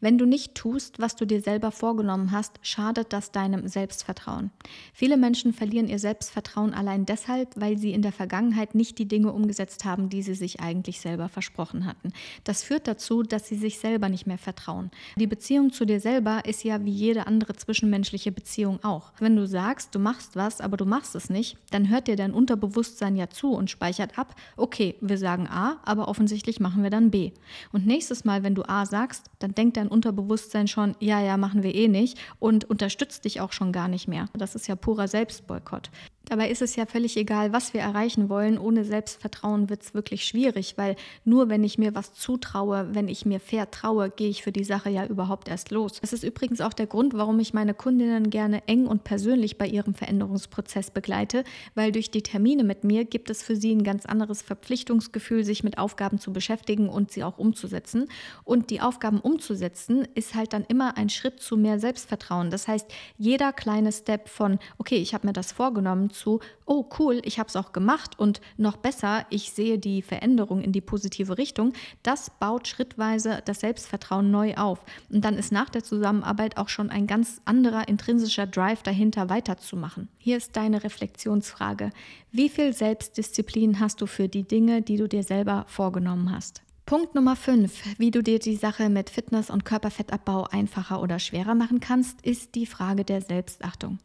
Wenn 0.00 0.18
du 0.18 0.26
nicht 0.26 0.54
tust, 0.54 0.98
was 0.98 1.16
du 1.16 1.26
dir 1.26 1.40
selber 1.40 1.70
vorgenommen 1.70 2.32
hast, 2.32 2.58
schadet 2.62 3.12
das 3.12 3.32
deinem 3.32 3.68
Selbstvertrauen. 3.68 4.50
Viele 4.92 5.16
Menschen 5.16 5.52
verlieren 5.52 5.88
ihr 5.88 5.98
Selbstvertrauen 5.98 6.74
allein 6.74 7.06
deshalb, 7.06 7.50
weil 7.56 7.78
sie 7.78 7.92
in 7.92 8.02
der 8.02 8.12
Vergangenheit 8.12 8.74
nicht 8.74 8.98
die 8.98 9.08
Dinge 9.08 9.32
umgesetzt 9.32 9.84
haben, 9.84 10.08
die 10.08 10.22
sie 10.22 10.34
sich 10.34 10.60
eigentlich 10.60 11.00
selber 11.00 11.28
versprochen 11.28 11.86
hatten. 11.86 12.12
Das 12.44 12.62
führt 12.62 12.86
dazu, 12.86 13.22
dass 13.22 13.48
sie 13.48 13.56
sich 13.56 13.78
selber 13.78 14.08
nicht 14.08 14.26
mehr 14.26 14.38
vertrauen. 14.38 14.90
Die 15.16 15.26
Beziehung 15.26 15.72
zu 15.72 15.84
dir 15.84 16.00
selber 16.00 16.44
ist 16.44 16.64
ja 16.64 16.84
wie 16.84 16.90
jede 16.90 17.26
andere 17.26 17.54
zwischenmenschliche 17.54 18.32
Beziehung 18.32 18.82
auch. 18.82 19.12
Wenn 19.18 19.36
du 19.36 19.46
sagst, 19.46 19.94
du 19.94 19.98
machst 19.98 20.36
was, 20.36 20.60
aber 20.60 20.76
du 20.76 20.84
machst 20.84 21.14
es 21.14 21.30
nicht, 21.30 21.56
dann 21.70 21.88
hört 21.88 22.08
dir 22.08 22.16
dein 22.16 22.32
Unterbewusstsein 22.32 23.16
ja 23.16 23.28
zu 23.30 23.52
und 23.52 23.70
speichert 23.70 24.18
ab, 24.18 24.34
okay, 24.56 24.96
wir 25.00 25.18
sagen 25.18 25.46
A, 25.48 25.78
aber 25.84 26.08
offensichtlich 26.08 26.60
machen 26.60 26.82
wir 26.82 26.90
dann 26.90 27.10
B. 27.10 27.32
Und 27.72 27.86
nächstes 27.86 28.24
Mal, 28.24 28.42
wenn 28.42 28.54
du 28.54 28.68
A 28.68 28.86
sagst, 28.86 29.26
dann 29.38 29.54
denkt 29.58 29.76
dein 29.76 29.88
Unterbewusstsein 29.88 30.68
schon, 30.68 30.94
ja, 31.00 31.20
ja, 31.20 31.36
machen 31.36 31.62
wir 31.62 31.74
eh 31.74 31.88
nicht 31.88 32.18
und 32.38 32.64
unterstützt 32.64 33.24
dich 33.24 33.40
auch 33.40 33.52
schon 33.52 33.72
gar 33.72 33.88
nicht 33.88 34.08
mehr. 34.08 34.26
Das 34.32 34.54
ist 34.54 34.68
ja 34.68 34.76
purer 34.76 35.08
Selbstboykott. 35.08 35.90
Dabei 36.28 36.50
ist 36.50 36.60
es 36.60 36.76
ja 36.76 36.84
völlig 36.84 37.16
egal, 37.16 37.54
was 37.54 37.72
wir 37.72 37.80
erreichen 37.80 38.28
wollen. 38.28 38.58
Ohne 38.58 38.84
Selbstvertrauen 38.84 39.70
wird 39.70 39.82
es 39.82 39.94
wirklich 39.94 40.26
schwierig, 40.26 40.74
weil 40.76 40.94
nur 41.24 41.48
wenn 41.48 41.64
ich 41.64 41.78
mir 41.78 41.94
was 41.94 42.12
zutraue, 42.12 42.88
wenn 42.92 43.08
ich 43.08 43.24
mir 43.24 43.40
vertraue, 43.40 44.10
gehe 44.10 44.28
ich 44.28 44.42
für 44.42 44.52
die 44.52 44.64
Sache 44.64 44.90
ja 44.90 45.06
überhaupt 45.06 45.48
erst 45.48 45.70
los. 45.70 46.00
Das 46.02 46.12
ist 46.12 46.24
übrigens 46.24 46.60
auch 46.60 46.74
der 46.74 46.86
Grund, 46.86 47.14
warum 47.14 47.40
ich 47.40 47.54
meine 47.54 47.72
Kundinnen 47.72 48.28
gerne 48.28 48.62
eng 48.68 48.86
und 48.86 49.04
persönlich 49.04 49.56
bei 49.56 49.66
ihrem 49.66 49.94
Veränderungsprozess 49.94 50.90
begleite, 50.90 51.44
weil 51.74 51.92
durch 51.92 52.10
die 52.10 52.22
Termine 52.22 52.62
mit 52.62 52.84
mir 52.84 53.06
gibt 53.06 53.30
es 53.30 53.42
für 53.42 53.56
sie 53.56 53.74
ein 53.74 53.82
ganz 53.82 54.04
anderes 54.04 54.42
Verpflichtungsgefühl, 54.42 55.44
sich 55.44 55.64
mit 55.64 55.78
Aufgaben 55.78 56.18
zu 56.18 56.34
beschäftigen 56.34 56.90
und 56.90 57.10
sie 57.10 57.24
auch 57.24 57.38
umzusetzen. 57.38 58.06
Und 58.44 58.68
die 58.68 58.82
Aufgaben 58.82 59.20
umzusetzen 59.20 60.06
ist 60.14 60.34
halt 60.34 60.52
dann 60.52 60.66
immer 60.68 60.98
ein 60.98 61.08
Schritt 61.08 61.40
zu 61.40 61.56
mehr 61.56 61.80
Selbstvertrauen. 61.80 62.50
Das 62.50 62.68
heißt, 62.68 62.86
jeder 63.16 63.54
kleine 63.54 63.92
Step 63.92 64.28
von, 64.28 64.58
okay, 64.76 64.96
ich 64.96 65.14
habe 65.14 65.26
mir 65.26 65.32
das 65.32 65.52
vorgenommen, 65.52 66.10
zu, 66.18 66.40
oh 66.66 66.84
cool, 66.98 67.20
ich 67.24 67.38
habe 67.38 67.48
es 67.48 67.56
auch 67.56 67.72
gemacht 67.72 68.18
und 68.18 68.40
noch 68.56 68.76
besser, 68.76 69.24
ich 69.30 69.52
sehe 69.52 69.78
die 69.78 70.02
Veränderung 70.02 70.60
in 70.60 70.72
die 70.72 70.80
positive 70.80 71.38
Richtung, 71.38 71.72
das 72.02 72.30
baut 72.30 72.68
schrittweise 72.68 73.40
das 73.44 73.60
Selbstvertrauen 73.60 74.30
neu 74.30 74.54
auf. 74.56 74.84
Und 75.10 75.24
dann 75.24 75.36
ist 75.36 75.52
nach 75.52 75.70
der 75.70 75.84
Zusammenarbeit 75.84 76.56
auch 76.56 76.68
schon 76.68 76.90
ein 76.90 77.06
ganz 77.06 77.40
anderer 77.44 77.88
intrinsischer 77.88 78.46
Drive 78.46 78.82
dahinter 78.82 79.30
weiterzumachen. 79.30 80.08
Hier 80.18 80.36
ist 80.36 80.56
deine 80.56 80.84
Reflexionsfrage. 80.84 81.90
Wie 82.32 82.48
viel 82.48 82.72
Selbstdisziplin 82.72 83.80
hast 83.80 84.00
du 84.00 84.06
für 84.06 84.28
die 84.28 84.46
Dinge, 84.46 84.82
die 84.82 84.96
du 84.96 85.08
dir 85.08 85.22
selber 85.22 85.64
vorgenommen 85.68 86.32
hast? 86.34 86.62
Punkt 86.88 87.14
Nummer 87.14 87.36
5, 87.36 87.98
wie 87.98 88.10
du 88.10 88.22
dir 88.22 88.38
die 88.38 88.56
Sache 88.56 88.88
mit 88.88 89.10
Fitness 89.10 89.50
und 89.50 89.66
Körperfettabbau 89.66 90.44
einfacher 90.44 91.02
oder 91.02 91.18
schwerer 91.18 91.54
machen 91.54 91.80
kannst, 91.80 92.22
ist 92.22 92.54
die 92.54 92.64
Frage 92.64 93.04
der 93.04 93.20
Selbstachtung. 93.20 93.98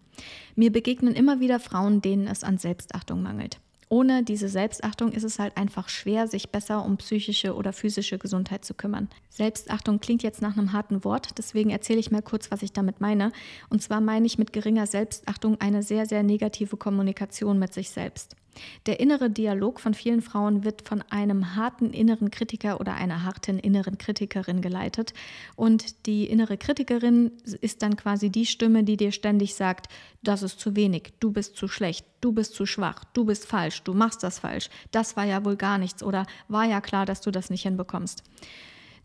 Mir 0.58 0.70
begegnen 0.70 1.16
immer 1.16 1.40
wieder 1.40 1.62
Frauen, 1.62 2.02
denen 2.02 2.28
es 2.28 2.44
an 2.44 2.58
Selbstachtung 2.58 3.22
mangelt. 3.24 3.62
Ohne 3.88 4.24
diese 4.24 4.50
Selbstachtung 4.50 5.14
ist 5.14 5.24
es 5.24 5.40
halt 5.40 5.56
einfach 5.56 5.88
schwer, 5.88 6.28
sich 6.28 6.50
besser 6.50 6.84
um 6.84 6.98
psychische 6.98 7.56
oder 7.56 7.72
physische 7.72 8.18
Gesundheit 8.18 8.66
zu 8.66 8.74
kümmern. 8.74 9.08
Selbstachtung 9.30 10.02
klingt 10.02 10.22
jetzt 10.22 10.42
nach 10.42 10.58
einem 10.58 10.74
harten 10.74 11.06
Wort, 11.06 11.38
deswegen 11.38 11.70
erzähle 11.70 12.02
ich 12.02 12.12
mal 12.12 12.22
kurz, 12.22 12.52
was 12.52 12.64
ich 12.64 12.74
damit 12.74 13.00
meine. 13.00 13.32
Und 13.70 13.82
zwar 13.82 14.02
meine 14.02 14.26
ich 14.26 14.38
mit 14.38 14.52
geringer 14.52 14.88
Selbstachtung 14.88 15.56
eine 15.62 15.84
sehr, 15.84 16.06
sehr 16.06 16.22
negative 16.22 16.76
Kommunikation 16.76 17.60
mit 17.60 17.74
sich 17.74 17.92
selbst. 17.92 18.36
Der 18.86 19.00
innere 19.00 19.30
Dialog 19.30 19.80
von 19.80 19.94
vielen 19.94 20.22
Frauen 20.22 20.64
wird 20.64 20.88
von 20.88 21.04
einem 21.10 21.56
harten 21.56 21.92
inneren 21.92 22.32
Kritiker 22.32 22.80
oder 22.80 22.96
einer 22.96 23.24
harten 23.24 23.60
inneren 23.60 23.98
Kritikerin 23.98 24.62
geleitet. 24.62 25.14
Und 25.56 26.06
die 26.06 26.26
innere 26.28 26.58
Kritikerin 26.58 27.32
ist 27.62 27.82
dann 27.82 27.96
quasi 27.96 28.30
die 28.30 28.46
Stimme, 28.46 28.84
die 28.84 28.98
dir 28.98 29.12
ständig 29.12 29.56
sagt, 29.56 29.88
das 30.24 30.44
ist 30.44 30.60
zu 30.60 30.76
wenig, 30.76 31.14
du 31.20 31.32
bist 31.32 31.56
zu 31.56 31.68
schlecht, 31.68 32.06
du 32.22 32.32
bist 32.32 32.54
zu 32.54 32.66
schwach, 32.66 33.04
du 33.14 33.26
bist 33.26 33.46
falsch, 33.46 33.84
du 33.84 33.94
machst 33.94 34.24
das 34.24 34.40
falsch, 34.40 34.70
das 34.92 35.18
war 35.18 35.26
ja 35.26 35.44
wohl 35.44 35.58
gar 35.58 35.78
nichts 35.78 36.04
oder 36.04 36.26
war 36.48 36.66
ja 36.66 36.82
klar, 36.82 37.06
dass 37.06 37.22
du 37.22 37.32
das 37.32 37.50
nicht 37.50 37.64
hinbekommst. 37.64 38.24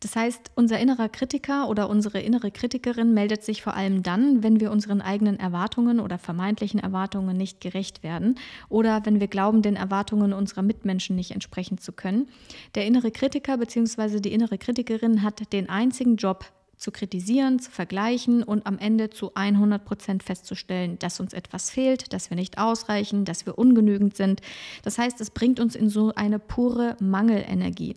Das 0.00 0.14
heißt, 0.14 0.52
unser 0.54 0.78
innerer 0.78 1.08
Kritiker 1.08 1.68
oder 1.68 1.90
unsere 1.90 2.20
innere 2.20 2.50
Kritikerin 2.50 3.14
meldet 3.14 3.42
sich 3.42 3.62
vor 3.62 3.74
allem 3.74 4.02
dann, 4.02 4.42
wenn 4.42 4.60
wir 4.60 4.70
unseren 4.70 5.00
eigenen 5.00 5.40
Erwartungen 5.40 5.98
oder 6.00 6.18
vermeintlichen 6.18 6.80
Erwartungen 6.80 7.36
nicht 7.36 7.60
gerecht 7.60 8.02
werden 8.02 8.36
oder 8.68 9.04
wenn 9.04 9.20
wir 9.20 9.28
glauben, 9.28 9.62
den 9.62 9.76
Erwartungen 9.76 10.32
unserer 10.32 10.62
Mitmenschen 10.62 11.16
nicht 11.16 11.32
entsprechen 11.32 11.78
zu 11.78 11.92
können. 11.92 12.28
Der 12.74 12.86
innere 12.86 13.10
Kritiker 13.10 13.58
bzw. 13.58 14.20
die 14.20 14.32
innere 14.32 14.58
Kritikerin 14.58 15.22
hat 15.22 15.52
den 15.52 15.68
einzigen 15.68 16.16
Job, 16.16 16.44
zu 16.78 16.92
kritisieren, 16.92 17.58
zu 17.58 17.70
vergleichen 17.70 18.42
und 18.42 18.66
am 18.66 18.78
Ende 18.78 19.10
zu 19.10 19.34
100 19.34 19.84
Prozent 19.84 20.22
festzustellen, 20.22 20.98
dass 20.98 21.20
uns 21.20 21.32
etwas 21.32 21.70
fehlt, 21.70 22.12
dass 22.12 22.30
wir 22.30 22.36
nicht 22.36 22.58
ausreichen, 22.58 23.24
dass 23.24 23.46
wir 23.46 23.58
ungenügend 23.58 24.16
sind. 24.16 24.40
Das 24.84 24.96
heißt, 24.96 25.20
es 25.20 25.30
bringt 25.30 25.60
uns 25.60 25.74
in 25.74 25.90
so 25.90 26.14
eine 26.14 26.38
pure 26.38 26.96
Mangelenergie. 27.00 27.96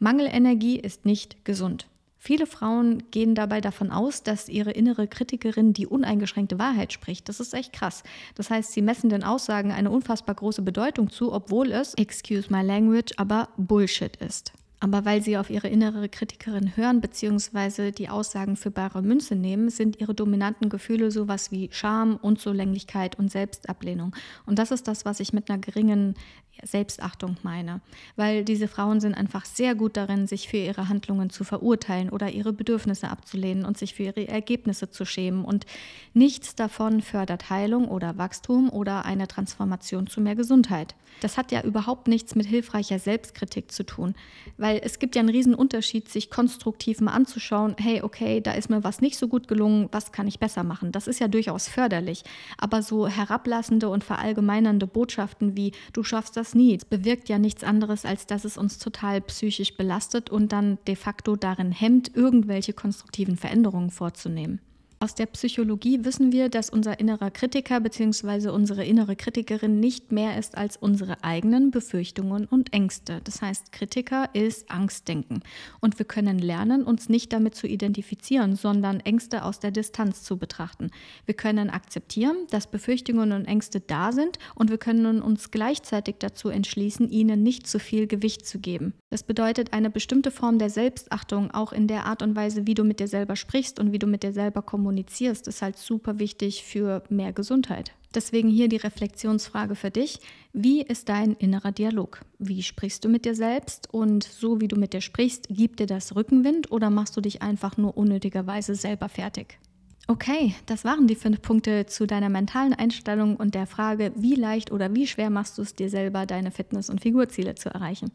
Mangelenergie 0.00 0.78
ist 0.78 1.04
nicht 1.04 1.44
gesund. 1.44 1.86
Viele 2.16 2.46
Frauen 2.46 3.10
gehen 3.10 3.34
dabei 3.34 3.60
davon 3.60 3.90
aus, 3.90 4.22
dass 4.22 4.48
ihre 4.48 4.70
innere 4.72 5.06
Kritikerin 5.06 5.74
die 5.74 5.86
uneingeschränkte 5.86 6.58
Wahrheit 6.58 6.92
spricht. 6.92 7.28
Das 7.28 7.38
ist 7.38 7.54
echt 7.54 7.72
krass. 7.74 8.02
Das 8.34 8.50
heißt, 8.50 8.72
sie 8.72 8.82
messen 8.82 9.10
den 9.10 9.24
Aussagen 9.24 9.72
eine 9.72 9.90
unfassbar 9.90 10.34
große 10.34 10.62
Bedeutung 10.62 11.10
zu, 11.10 11.32
obwohl 11.32 11.70
es, 11.72 11.94
excuse 11.94 12.50
my 12.50 12.62
language, 12.62 13.12
aber 13.18 13.48
Bullshit 13.56 14.16
ist. 14.16 14.52
Aber 14.82 15.04
weil 15.04 15.22
sie 15.22 15.36
auf 15.36 15.50
ihre 15.50 15.68
innere 15.68 16.08
Kritikerin 16.08 16.74
hören 16.74 17.02
bzw. 17.02 17.92
die 17.92 18.08
Aussagen 18.08 18.56
für 18.56 18.70
bare 18.70 19.02
Münze 19.02 19.36
nehmen, 19.36 19.68
sind 19.68 20.00
ihre 20.00 20.14
dominanten 20.14 20.70
Gefühle 20.70 21.10
sowas 21.10 21.52
wie 21.52 21.68
Scham, 21.70 22.16
Unzulänglichkeit 22.16 23.18
und 23.18 23.30
Selbstablehnung. 23.30 24.16
Und 24.46 24.58
das 24.58 24.70
ist 24.70 24.88
das, 24.88 25.04
was 25.04 25.20
ich 25.20 25.34
mit 25.34 25.50
einer 25.50 25.58
geringen 25.60 26.14
Selbstachtung 26.62 27.36
meine. 27.42 27.80
Weil 28.16 28.44
diese 28.44 28.68
Frauen 28.68 29.00
sind 29.00 29.14
einfach 29.14 29.44
sehr 29.44 29.74
gut 29.74 29.96
darin, 29.96 30.26
sich 30.26 30.48
für 30.48 30.56
ihre 30.56 30.88
Handlungen 30.88 31.30
zu 31.30 31.44
verurteilen 31.44 32.10
oder 32.10 32.30
ihre 32.30 32.52
Bedürfnisse 32.52 33.08
abzulehnen 33.08 33.64
und 33.64 33.78
sich 33.78 33.94
für 33.94 34.04
ihre 34.04 34.28
Ergebnisse 34.28 34.90
zu 34.90 35.04
schämen. 35.04 35.44
Und 35.44 35.66
nichts 36.14 36.54
davon 36.54 37.02
fördert 37.02 37.50
Heilung 37.50 37.88
oder 37.88 38.18
Wachstum 38.18 38.70
oder 38.70 39.04
eine 39.04 39.28
Transformation 39.28 40.06
zu 40.06 40.20
mehr 40.20 40.36
Gesundheit. 40.36 40.94
Das 41.20 41.36
hat 41.36 41.52
ja 41.52 41.62
überhaupt 41.62 42.08
nichts 42.08 42.34
mit 42.34 42.46
hilfreicher 42.46 42.98
Selbstkritik 42.98 43.72
zu 43.72 43.84
tun, 43.84 44.14
weil 44.56 44.69
es 44.78 44.98
gibt 44.98 45.16
ja 45.16 45.20
einen 45.20 45.28
riesen 45.28 45.54
Unterschied, 45.54 46.08
sich 46.08 46.30
konstruktiv 46.30 47.00
mal 47.00 47.12
anzuschauen, 47.12 47.74
hey, 47.78 48.02
okay, 48.02 48.40
da 48.40 48.52
ist 48.52 48.70
mir 48.70 48.84
was 48.84 49.00
nicht 49.00 49.16
so 49.16 49.28
gut 49.28 49.48
gelungen, 49.48 49.88
was 49.92 50.12
kann 50.12 50.28
ich 50.28 50.38
besser 50.38 50.62
machen? 50.64 50.92
Das 50.92 51.06
ist 51.06 51.20
ja 51.20 51.28
durchaus 51.28 51.68
förderlich, 51.68 52.22
aber 52.58 52.82
so 52.82 53.08
herablassende 53.08 53.88
und 53.88 54.04
verallgemeinernde 54.04 54.86
Botschaften 54.86 55.56
wie 55.56 55.72
du 55.92 56.02
schaffst 56.02 56.36
das 56.36 56.54
nie, 56.54 56.78
bewirkt 56.88 57.28
ja 57.28 57.38
nichts 57.38 57.64
anderes, 57.64 58.04
als 58.04 58.26
dass 58.26 58.44
es 58.44 58.56
uns 58.56 58.78
total 58.78 59.20
psychisch 59.20 59.76
belastet 59.76 60.30
und 60.30 60.52
dann 60.52 60.78
de 60.86 60.96
facto 60.96 61.36
darin 61.36 61.72
hemmt, 61.72 62.14
irgendwelche 62.14 62.72
konstruktiven 62.72 63.36
Veränderungen 63.36 63.90
vorzunehmen. 63.90 64.60
Aus 65.02 65.14
der 65.14 65.24
Psychologie 65.24 66.04
wissen 66.04 66.30
wir, 66.30 66.50
dass 66.50 66.68
unser 66.68 67.00
innerer 67.00 67.30
Kritiker 67.30 67.80
bzw. 67.80 68.50
unsere 68.50 68.84
innere 68.84 69.16
Kritikerin 69.16 69.80
nicht 69.80 70.12
mehr 70.12 70.36
ist 70.36 70.58
als 70.58 70.76
unsere 70.76 71.24
eigenen 71.24 71.70
Befürchtungen 71.70 72.44
und 72.44 72.74
Ängste. 72.74 73.22
Das 73.24 73.40
heißt, 73.40 73.72
Kritiker 73.72 74.28
ist 74.34 74.70
Angstdenken. 74.70 75.40
Und 75.80 75.98
wir 75.98 76.04
können 76.04 76.38
lernen, 76.38 76.82
uns 76.82 77.08
nicht 77.08 77.32
damit 77.32 77.54
zu 77.54 77.66
identifizieren, 77.66 78.56
sondern 78.56 79.00
Ängste 79.00 79.42
aus 79.46 79.58
der 79.58 79.70
Distanz 79.70 80.22
zu 80.22 80.36
betrachten. 80.36 80.90
Wir 81.24 81.32
können 81.32 81.70
akzeptieren, 81.70 82.36
dass 82.50 82.70
Befürchtungen 82.70 83.32
und 83.32 83.46
Ängste 83.46 83.80
da 83.80 84.12
sind 84.12 84.38
und 84.54 84.68
wir 84.68 84.76
können 84.76 85.22
uns 85.22 85.50
gleichzeitig 85.50 86.16
dazu 86.18 86.50
entschließen, 86.50 87.08
ihnen 87.08 87.42
nicht 87.42 87.66
zu 87.66 87.78
viel 87.78 88.06
Gewicht 88.06 88.44
zu 88.44 88.58
geben. 88.58 88.92
Das 89.08 89.22
bedeutet 89.22 89.72
eine 89.72 89.88
bestimmte 89.88 90.30
Form 90.30 90.58
der 90.58 90.68
Selbstachtung, 90.68 91.52
auch 91.52 91.72
in 91.72 91.86
der 91.86 92.04
Art 92.04 92.20
und 92.20 92.36
Weise, 92.36 92.66
wie 92.66 92.74
du 92.74 92.84
mit 92.84 93.00
dir 93.00 93.08
selber 93.08 93.34
sprichst 93.34 93.80
und 93.80 93.92
wie 93.92 93.98
du 93.98 94.06
mit 94.06 94.22
dir 94.22 94.34
selber 94.34 94.60
kommunizierst 94.60 94.89
kommunizierst, 94.90 95.46
ist 95.46 95.62
halt 95.62 95.78
super 95.78 96.18
wichtig 96.18 96.64
für 96.64 97.04
mehr 97.08 97.32
Gesundheit. 97.32 97.92
Deswegen 98.12 98.48
hier 98.48 98.68
die 98.68 98.76
Reflexionsfrage 98.76 99.76
für 99.76 99.92
dich. 99.92 100.18
Wie 100.52 100.82
ist 100.82 101.08
dein 101.08 101.34
innerer 101.34 101.70
Dialog? 101.70 102.22
Wie 102.40 102.64
sprichst 102.64 103.04
du 103.04 103.08
mit 103.08 103.24
dir 103.24 103.36
selbst? 103.36 103.88
Und 103.94 104.24
so 104.24 104.60
wie 104.60 104.66
du 104.66 104.74
mit 104.74 104.92
dir 104.92 105.00
sprichst, 105.00 105.46
gibt 105.48 105.78
dir 105.78 105.86
das 105.86 106.16
Rückenwind 106.16 106.72
oder 106.72 106.90
machst 106.90 107.16
du 107.16 107.20
dich 107.20 107.40
einfach 107.40 107.76
nur 107.76 107.96
unnötigerweise 107.96 108.74
selber 108.74 109.08
fertig? 109.08 109.60
Okay, 110.08 110.56
das 110.66 110.84
waren 110.84 111.06
die 111.06 111.14
fünf 111.14 111.40
Punkte 111.40 111.86
zu 111.86 112.04
deiner 112.04 112.28
mentalen 112.28 112.74
Einstellung 112.74 113.36
und 113.36 113.54
der 113.54 113.68
Frage, 113.68 114.10
wie 114.16 114.34
leicht 114.34 114.72
oder 114.72 114.92
wie 114.92 115.06
schwer 115.06 115.30
machst 115.30 115.56
du 115.56 115.62
es 115.62 115.76
dir 115.76 115.88
selber, 115.88 116.26
deine 116.26 116.50
Fitness- 116.50 116.90
und 116.90 117.00
Figurziele 117.00 117.54
zu 117.54 117.68
erreichen. 117.68 118.10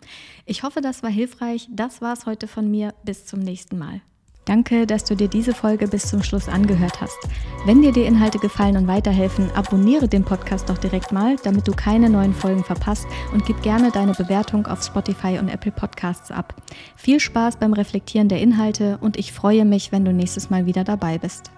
Ich 0.46 0.64
hoffe, 0.64 0.82
das 0.82 1.04
war 1.04 1.10
hilfreich. 1.10 1.70
Das 1.72 2.02
war 2.02 2.12
es 2.12 2.26
heute 2.26 2.50
von 2.50 2.70
mir. 2.70 2.94
Bis 3.06 3.26
zum 3.26 3.40
nächsten 3.40 3.78
Mal. 3.78 4.02
Danke, 4.46 4.86
dass 4.86 5.04
du 5.04 5.16
dir 5.16 5.28
diese 5.28 5.56
Folge 5.56 5.88
bis 5.88 6.08
zum 6.08 6.22
Schluss 6.22 6.48
angehört 6.48 7.02
hast. 7.02 7.18
Wenn 7.66 7.82
dir 7.82 7.92
die 7.92 8.04
Inhalte 8.04 8.38
gefallen 8.38 8.78
und 8.78 8.88
weiterhelfen, 8.88 9.50
abonniere 9.56 10.08
den 10.08 10.24
Podcast 10.24 10.70
doch 10.70 10.78
direkt 10.78 11.12
mal, 11.12 11.36
damit 11.44 11.68
du 11.68 11.72
keine 11.72 12.12
neuen 12.12 12.36
Folgen 12.36 12.64
verpasst 12.64 13.08
und 13.34 13.44
gib 13.46 13.64
gerne 13.64 13.90
deine 13.90 14.14
Bewertung 14.14 14.68
auf 14.68 14.84
Spotify 14.84 15.40
und 15.40 15.50
Apple 15.50 15.72
Podcasts 15.72 16.30
ab. 16.30 16.54
Viel 16.96 17.20
Spaß 17.20 17.58
beim 17.58 17.74
Reflektieren 17.74 18.30
der 18.30 18.40
Inhalte 18.40 19.00
und 19.02 19.18
ich 19.18 19.34
freue 19.34 19.66
mich, 19.66 19.92
wenn 19.92 20.06
du 20.06 20.14
nächstes 20.14 20.52
Mal 20.52 20.68
wieder 20.68 20.84
dabei 20.84 21.18
bist. 21.18 21.50